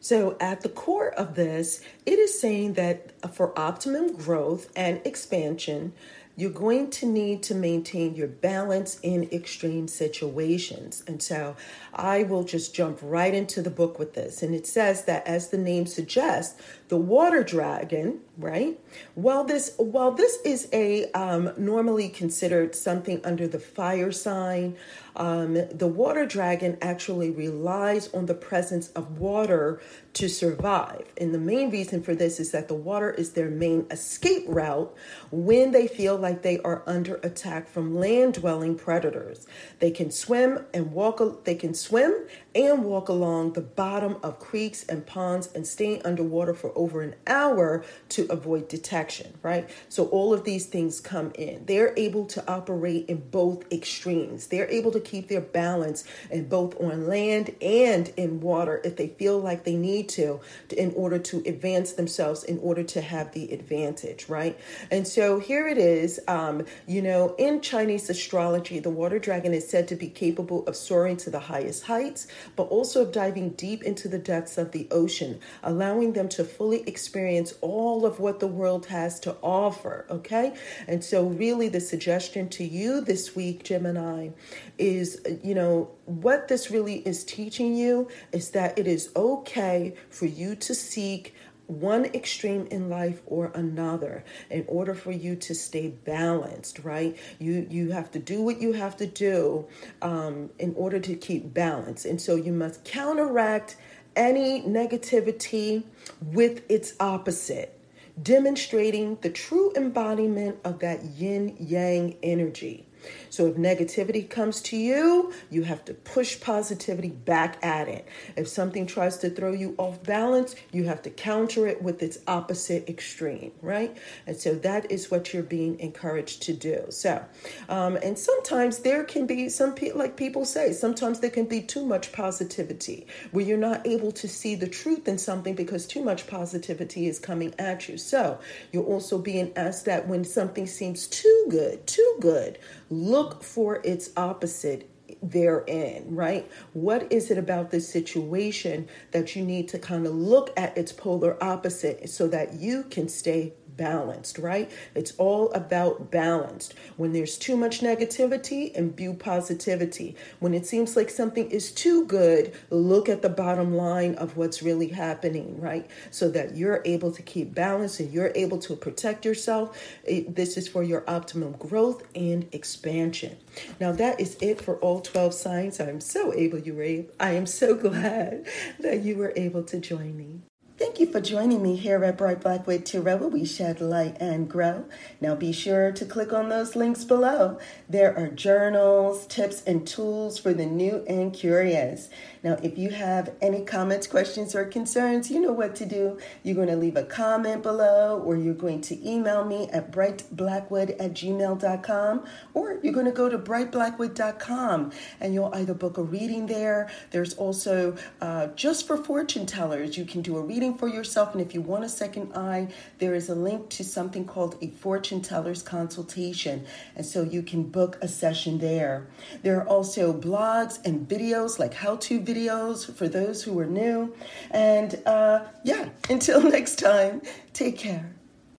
So, 0.00 0.36
at 0.40 0.60
the 0.60 0.68
core 0.68 1.10
of 1.10 1.34
this, 1.34 1.80
it 2.06 2.18
is 2.18 2.40
saying 2.40 2.74
that 2.74 3.12
for 3.34 3.58
optimum 3.58 4.14
growth 4.14 4.70
and 4.76 5.00
expansion, 5.04 5.92
you're 6.38 6.50
going 6.50 6.88
to 6.88 7.04
need 7.04 7.42
to 7.42 7.52
maintain 7.52 8.14
your 8.14 8.28
balance 8.28 9.00
in 9.02 9.28
extreme 9.32 9.88
situations. 9.88 11.02
And 11.08 11.20
so 11.20 11.56
I 11.92 12.22
will 12.22 12.44
just 12.44 12.72
jump 12.72 13.00
right 13.02 13.34
into 13.34 13.60
the 13.60 13.70
book 13.70 13.98
with 13.98 14.14
this. 14.14 14.40
And 14.40 14.54
it 14.54 14.64
says 14.64 15.04
that 15.06 15.26
as 15.26 15.48
the 15.48 15.58
name 15.58 15.84
suggests, 15.86 16.62
the 16.88 16.96
water 16.96 17.42
dragon, 17.42 18.20
right? 18.38 18.78
While 19.14 19.44
this 19.44 19.74
while 19.76 20.12
this 20.12 20.38
is 20.44 20.68
a 20.72 21.10
um, 21.12 21.52
normally 21.58 22.08
considered 22.08 22.74
something 22.74 23.20
under 23.24 23.46
the 23.46 23.58
fire 23.58 24.10
sign, 24.10 24.76
um, 25.18 25.54
the 25.54 25.86
water 25.86 26.24
dragon 26.24 26.78
actually 26.80 27.30
relies 27.30 28.12
on 28.14 28.26
the 28.26 28.34
presence 28.34 28.88
of 28.90 29.18
water 29.18 29.80
to 30.14 30.28
survive. 30.28 31.12
And 31.16 31.34
the 31.34 31.38
main 31.38 31.70
reason 31.70 32.02
for 32.02 32.14
this 32.14 32.38
is 32.38 32.52
that 32.52 32.68
the 32.68 32.74
water 32.74 33.10
is 33.10 33.32
their 33.32 33.50
main 33.50 33.86
escape 33.90 34.44
route 34.46 34.94
when 35.30 35.72
they 35.72 35.88
feel 35.88 36.16
like 36.16 36.42
they 36.42 36.60
are 36.60 36.82
under 36.86 37.16
attack 37.16 37.68
from 37.68 37.96
land 37.96 38.34
dwelling 38.34 38.76
predators. 38.76 39.46
They 39.80 39.90
can 39.90 40.10
swim 40.10 40.64
and 40.72 40.92
walk, 40.92 41.44
they 41.44 41.56
can 41.56 41.74
swim 41.74 42.26
and 42.54 42.84
walk 42.84 43.08
along 43.08 43.54
the 43.54 43.60
bottom 43.60 44.16
of 44.22 44.38
creeks 44.38 44.84
and 44.84 45.04
ponds 45.04 45.48
and 45.54 45.66
stay 45.66 46.00
underwater 46.02 46.54
for 46.54 46.70
over 46.78 47.02
an 47.02 47.14
hour 47.26 47.84
to 48.10 48.26
avoid 48.30 48.68
detection, 48.68 49.34
right? 49.42 49.68
So 49.88 50.06
all 50.06 50.32
of 50.32 50.44
these 50.44 50.66
things 50.66 51.00
come 51.00 51.32
in. 51.34 51.66
They're 51.66 51.92
able 51.96 52.24
to 52.26 52.50
operate 52.50 53.06
in 53.08 53.28
both 53.30 53.70
extremes. 53.72 54.46
They're 54.46 54.70
able 54.70 54.92
to 54.92 55.00
keep 55.00 55.28
their 55.28 55.40
balance 55.40 56.04
in 56.30 56.48
both 56.48 56.80
on 56.80 57.06
land 57.06 57.54
and 57.60 58.12
in 58.16 58.40
water 58.40 58.80
if 58.84 58.96
they 58.96 59.08
feel 59.08 59.38
like 59.38 59.64
they 59.64 59.76
need 59.76 60.08
to, 60.10 60.40
in 60.76 60.92
order 60.94 61.18
to 61.18 61.42
advance 61.44 61.92
themselves 61.92 62.44
in 62.44 62.58
order 62.58 62.82
to 62.84 63.00
have 63.00 63.32
the 63.32 63.52
advantage, 63.52 64.28
right? 64.28 64.58
And 64.90 65.06
so 65.06 65.40
here 65.40 65.66
it 65.66 65.78
is, 65.78 66.20
um, 66.28 66.64
you 66.86 67.02
know, 67.02 67.34
in 67.38 67.60
Chinese 67.60 68.08
astrology, 68.10 68.78
the 68.78 68.90
water 68.90 69.18
dragon 69.18 69.52
is 69.52 69.68
said 69.68 69.88
to 69.88 69.96
be 69.96 70.08
capable 70.08 70.64
of 70.66 70.76
soaring 70.76 71.16
to 71.18 71.30
the 71.30 71.40
highest 71.40 71.84
heights, 71.84 72.28
but 72.56 72.64
also 72.64 73.02
of 73.02 73.12
diving 73.12 73.50
deep 73.50 73.82
into 73.82 74.08
the 74.08 74.18
depths 74.18 74.58
of 74.58 74.72
the 74.72 74.86
ocean, 74.90 75.40
allowing 75.62 76.12
them 76.12 76.28
to 76.28 76.44
fully 76.44 76.67
experience 76.72 77.54
all 77.60 78.06
of 78.06 78.20
what 78.20 78.40
the 78.40 78.46
world 78.46 78.86
has 78.86 79.18
to 79.20 79.36
offer. 79.42 80.06
Okay. 80.10 80.54
And 80.86 81.02
so, 81.02 81.26
really, 81.26 81.68
the 81.68 81.80
suggestion 81.80 82.48
to 82.50 82.64
you 82.64 83.00
this 83.00 83.34
week, 83.34 83.64
Gemini, 83.64 84.30
is, 84.78 85.20
you 85.42 85.54
know, 85.54 85.90
what 86.04 86.48
this 86.48 86.70
really 86.70 87.06
is 87.06 87.24
teaching 87.24 87.74
you 87.74 88.08
is 88.32 88.50
that 88.50 88.78
it 88.78 88.86
is 88.86 89.10
okay 89.16 89.94
for 90.10 90.26
you 90.26 90.54
to 90.56 90.74
seek 90.74 91.34
one 91.68 92.06
extreme 92.06 92.66
in 92.70 92.88
life 92.88 93.20
or 93.26 93.52
another 93.54 94.24
in 94.50 94.64
order 94.68 94.94
for 94.94 95.12
you 95.12 95.36
to 95.36 95.54
stay 95.54 95.88
balanced 95.88 96.78
right 96.78 97.14
you 97.38 97.66
you 97.68 97.90
have 97.90 98.10
to 98.10 98.18
do 98.18 98.40
what 98.40 98.58
you 98.58 98.72
have 98.72 98.96
to 98.96 99.06
do 99.06 99.66
um, 100.00 100.48
in 100.58 100.74
order 100.76 100.98
to 100.98 101.14
keep 101.14 101.52
balance 101.52 102.06
and 102.06 102.22
so 102.22 102.36
you 102.36 102.52
must 102.52 102.82
counteract 102.84 103.76
any 104.18 104.62
negativity 104.62 105.84
with 106.20 106.68
its 106.68 106.94
opposite 107.00 107.80
demonstrating 108.20 109.16
the 109.22 109.30
true 109.30 109.72
embodiment 109.76 110.58
of 110.64 110.80
that 110.80 111.02
yin 111.04 111.56
yang 111.60 112.16
energy 112.24 112.87
so 113.30 113.46
if 113.46 113.56
negativity 113.56 114.28
comes 114.28 114.60
to 114.62 114.76
you, 114.76 115.32
you 115.50 115.62
have 115.62 115.84
to 115.86 115.94
push 115.94 116.40
positivity 116.40 117.08
back 117.10 117.58
at 117.64 117.88
it. 117.88 118.06
If 118.36 118.48
something 118.48 118.86
tries 118.86 119.18
to 119.18 119.30
throw 119.30 119.52
you 119.52 119.74
off 119.78 120.02
balance, 120.02 120.54
you 120.72 120.84
have 120.84 121.02
to 121.02 121.10
counter 121.10 121.66
it 121.66 121.82
with 121.82 122.02
its 122.02 122.18
opposite 122.26 122.88
extreme, 122.88 123.52
right? 123.62 123.96
And 124.26 124.36
so 124.36 124.54
that 124.56 124.90
is 124.90 125.10
what 125.10 125.32
you're 125.32 125.42
being 125.42 125.78
encouraged 125.80 126.42
to 126.42 126.52
do. 126.52 126.86
So, 126.90 127.24
um, 127.68 127.96
and 127.96 128.18
sometimes 128.18 128.80
there 128.80 129.04
can 129.04 129.26
be 129.26 129.48
some 129.48 129.74
like 129.94 130.16
people 130.16 130.44
say, 130.44 130.72
sometimes 130.72 131.20
there 131.20 131.30
can 131.30 131.46
be 131.46 131.62
too 131.62 131.84
much 131.84 132.12
positivity 132.12 133.06
where 133.30 133.44
you're 133.44 133.58
not 133.58 133.86
able 133.86 134.12
to 134.12 134.28
see 134.28 134.54
the 134.54 134.68
truth 134.68 135.06
in 135.08 135.18
something 135.18 135.54
because 135.54 135.86
too 135.86 136.02
much 136.02 136.26
positivity 136.26 137.06
is 137.06 137.18
coming 137.18 137.54
at 137.58 137.88
you. 137.88 137.96
So 137.98 138.38
you're 138.72 138.84
also 138.84 139.18
being 139.18 139.52
asked 139.56 139.84
that 139.86 140.08
when 140.08 140.24
something 140.24 140.66
seems 140.66 141.06
too 141.06 141.46
good, 141.48 141.86
too 141.86 142.16
good, 142.20 142.58
look 142.98 143.42
for 143.42 143.80
its 143.84 144.10
opposite 144.16 144.90
therein, 145.22 146.04
right? 146.14 146.50
What 146.72 147.10
is 147.12 147.30
it 147.30 147.38
about 147.38 147.70
this 147.70 147.88
situation 147.88 148.88
that 149.12 149.34
you 149.34 149.44
need 149.44 149.68
to 149.68 149.78
kind 149.78 150.06
of 150.06 150.14
look 150.14 150.52
at 150.56 150.76
its 150.76 150.92
polar 150.92 151.42
opposite 151.42 152.08
so 152.10 152.28
that 152.28 152.54
you 152.54 152.84
can 152.84 153.08
stay 153.08 153.54
balanced, 153.78 154.36
right? 154.36 154.70
It's 154.94 155.12
all 155.12 155.50
about 155.52 156.10
balanced. 156.10 156.74
When 156.98 157.14
there's 157.14 157.38
too 157.38 157.56
much 157.56 157.80
negativity, 157.80 158.74
imbue 158.74 159.14
positivity. 159.14 160.16
When 160.40 160.52
it 160.52 160.66
seems 160.66 160.96
like 160.96 161.08
something 161.08 161.50
is 161.50 161.72
too 161.72 162.04
good, 162.04 162.52
look 162.68 163.08
at 163.08 163.22
the 163.22 163.30
bottom 163.30 163.74
line 163.74 164.16
of 164.16 164.36
what's 164.36 164.62
really 164.62 164.88
happening, 164.88 165.58
right? 165.58 165.90
So 166.10 166.28
that 166.32 166.56
you're 166.56 166.82
able 166.84 167.12
to 167.12 167.22
keep 167.22 167.54
balance 167.54 168.00
and 168.00 168.12
you're 168.12 168.32
able 168.34 168.58
to 168.58 168.76
protect 168.76 169.24
yourself. 169.24 169.80
It, 170.04 170.36
this 170.36 170.58
is 170.58 170.68
for 170.68 170.82
your 170.82 171.04
optimum 171.08 171.52
growth 171.52 172.02
and 172.14 172.46
expansion. 172.52 173.38
Now 173.80 173.92
that 173.92 174.20
is 174.20 174.36
it 174.42 174.60
for 174.60 174.76
all 174.76 175.00
12 175.00 175.32
signs. 175.32 175.80
I'm 175.80 176.00
so 176.00 176.34
able 176.34 176.58
you 176.58 176.74
were 176.74 176.88
I 177.20 177.32
am 177.32 177.46
so 177.46 177.74
glad 177.88 178.46
that 178.80 179.02
you 179.02 179.16
were 179.16 179.32
able 179.36 179.62
to 179.64 179.78
join 179.78 180.16
me. 180.16 180.40
Thank 180.78 181.00
you 181.00 181.10
for 181.10 181.20
joining 181.20 181.60
me 181.60 181.74
here 181.74 182.04
at 182.04 182.16
Bright 182.16 182.40
Black 182.40 182.64
Wood 182.64 182.86
Tarot, 182.86 183.16
where 183.16 183.28
we 183.28 183.44
shed 183.44 183.80
light 183.80 184.16
and 184.20 184.48
grow. 184.48 184.84
Now 185.20 185.34
be 185.34 185.50
sure 185.50 185.90
to 185.90 186.04
click 186.04 186.32
on 186.32 186.50
those 186.50 186.76
links 186.76 187.02
below. 187.02 187.58
There 187.88 188.16
are 188.16 188.28
journals, 188.28 189.26
tips, 189.26 189.64
and 189.64 189.84
tools 189.84 190.38
for 190.38 190.54
the 190.54 190.66
new 190.66 191.04
and 191.08 191.34
curious. 191.34 192.10
Now, 192.44 192.58
if 192.62 192.78
you 192.78 192.90
have 192.90 193.34
any 193.42 193.64
comments, 193.64 194.06
questions, 194.06 194.54
or 194.54 194.66
concerns, 194.66 195.32
you 195.32 195.40
know 195.40 195.50
what 195.50 195.74
to 195.76 195.84
do. 195.84 196.16
You're 196.44 196.54
going 196.54 196.68
to 196.68 196.76
leave 196.76 196.96
a 196.96 197.02
comment 197.02 197.64
below, 197.64 198.22
or 198.24 198.36
you're 198.36 198.54
going 198.54 198.80
to 198.82 199.08
email 199.08 199.44
me 199.44 199.68
at 199.72 199.90
brightblackwood 199.90 200.90
at 201.00 201.12
gmail.com, 201.12 202.24
or 202.54 202.78
you're 202.84 202.92
going 202.92 203.06
to 203.06 203.12
go 203.12 203.28
to 203.28 203.38
brightblackwood.com 203.38 204.92
and 205.20 205.34
you'll 205.34 205.52
either 205.54 205.74
book 205.74 205.98
a 205.98 206.02
reading 206.02 206.46
there. 206.46 206.88
There's 207.10 207.34
also 207.34 207.96
uh, 208.20 208.46
just 208.54 208.86
for 208.86 208.96
fortune 208.96 209.44
tellers, 209.44 209.98
you 209.98 210.04
can 210.04 210.22
do 210.22 210.36
a 210.36 210.40
reading 210.40 210.67
for 210.76 210.88
yourself. 210.88 211.32
And 211.32 211.40
if 211.40 211.54
you 211.54 211.60
want 211.60 211.84
a 211.84 211.88
second 211.88 212.32
eye, 212.34 212.68
there 212.98 213.14
is 213.14 213.28
a 213.28 213.34
link 213.34 213.70
to 213.70 213.84
something 213.84 214.24
called 214.24 214.56
a 214.60 214.68
fortune 214.68 215.22
teller's 215.22 215.62
consultation. 215.62 216.66
And 216.96 217.06
so 217.06 217.22
you 217.22 217.42
can 217.42 217.64
book 217.64 217.98
a 218.02 218.08
session 218.08 218.58
there. 218.58 219.06
There 219.42 219.58
are 219.60 219.66
also 219.66 220.12
blogs 220.12 220.84
and 220.84 221.08
videos 221.08 221.58
like 221.58 221.74
how 221.74 221.96
to 221.96 222.20
videos 222.20 222.92
for 222.92 223.08
those 223.08 223.42
who 223.42 223.58
are 223.58 223.66
new. 223.66 224.14
And 224.50 225.00
uh, 225.06 225.44
yeah, 225.64 225.88
until 226.10 226.42
next 226.42 226.76
time, 226.76 227.22
take 227.52 227.78
care. 227.78 228.17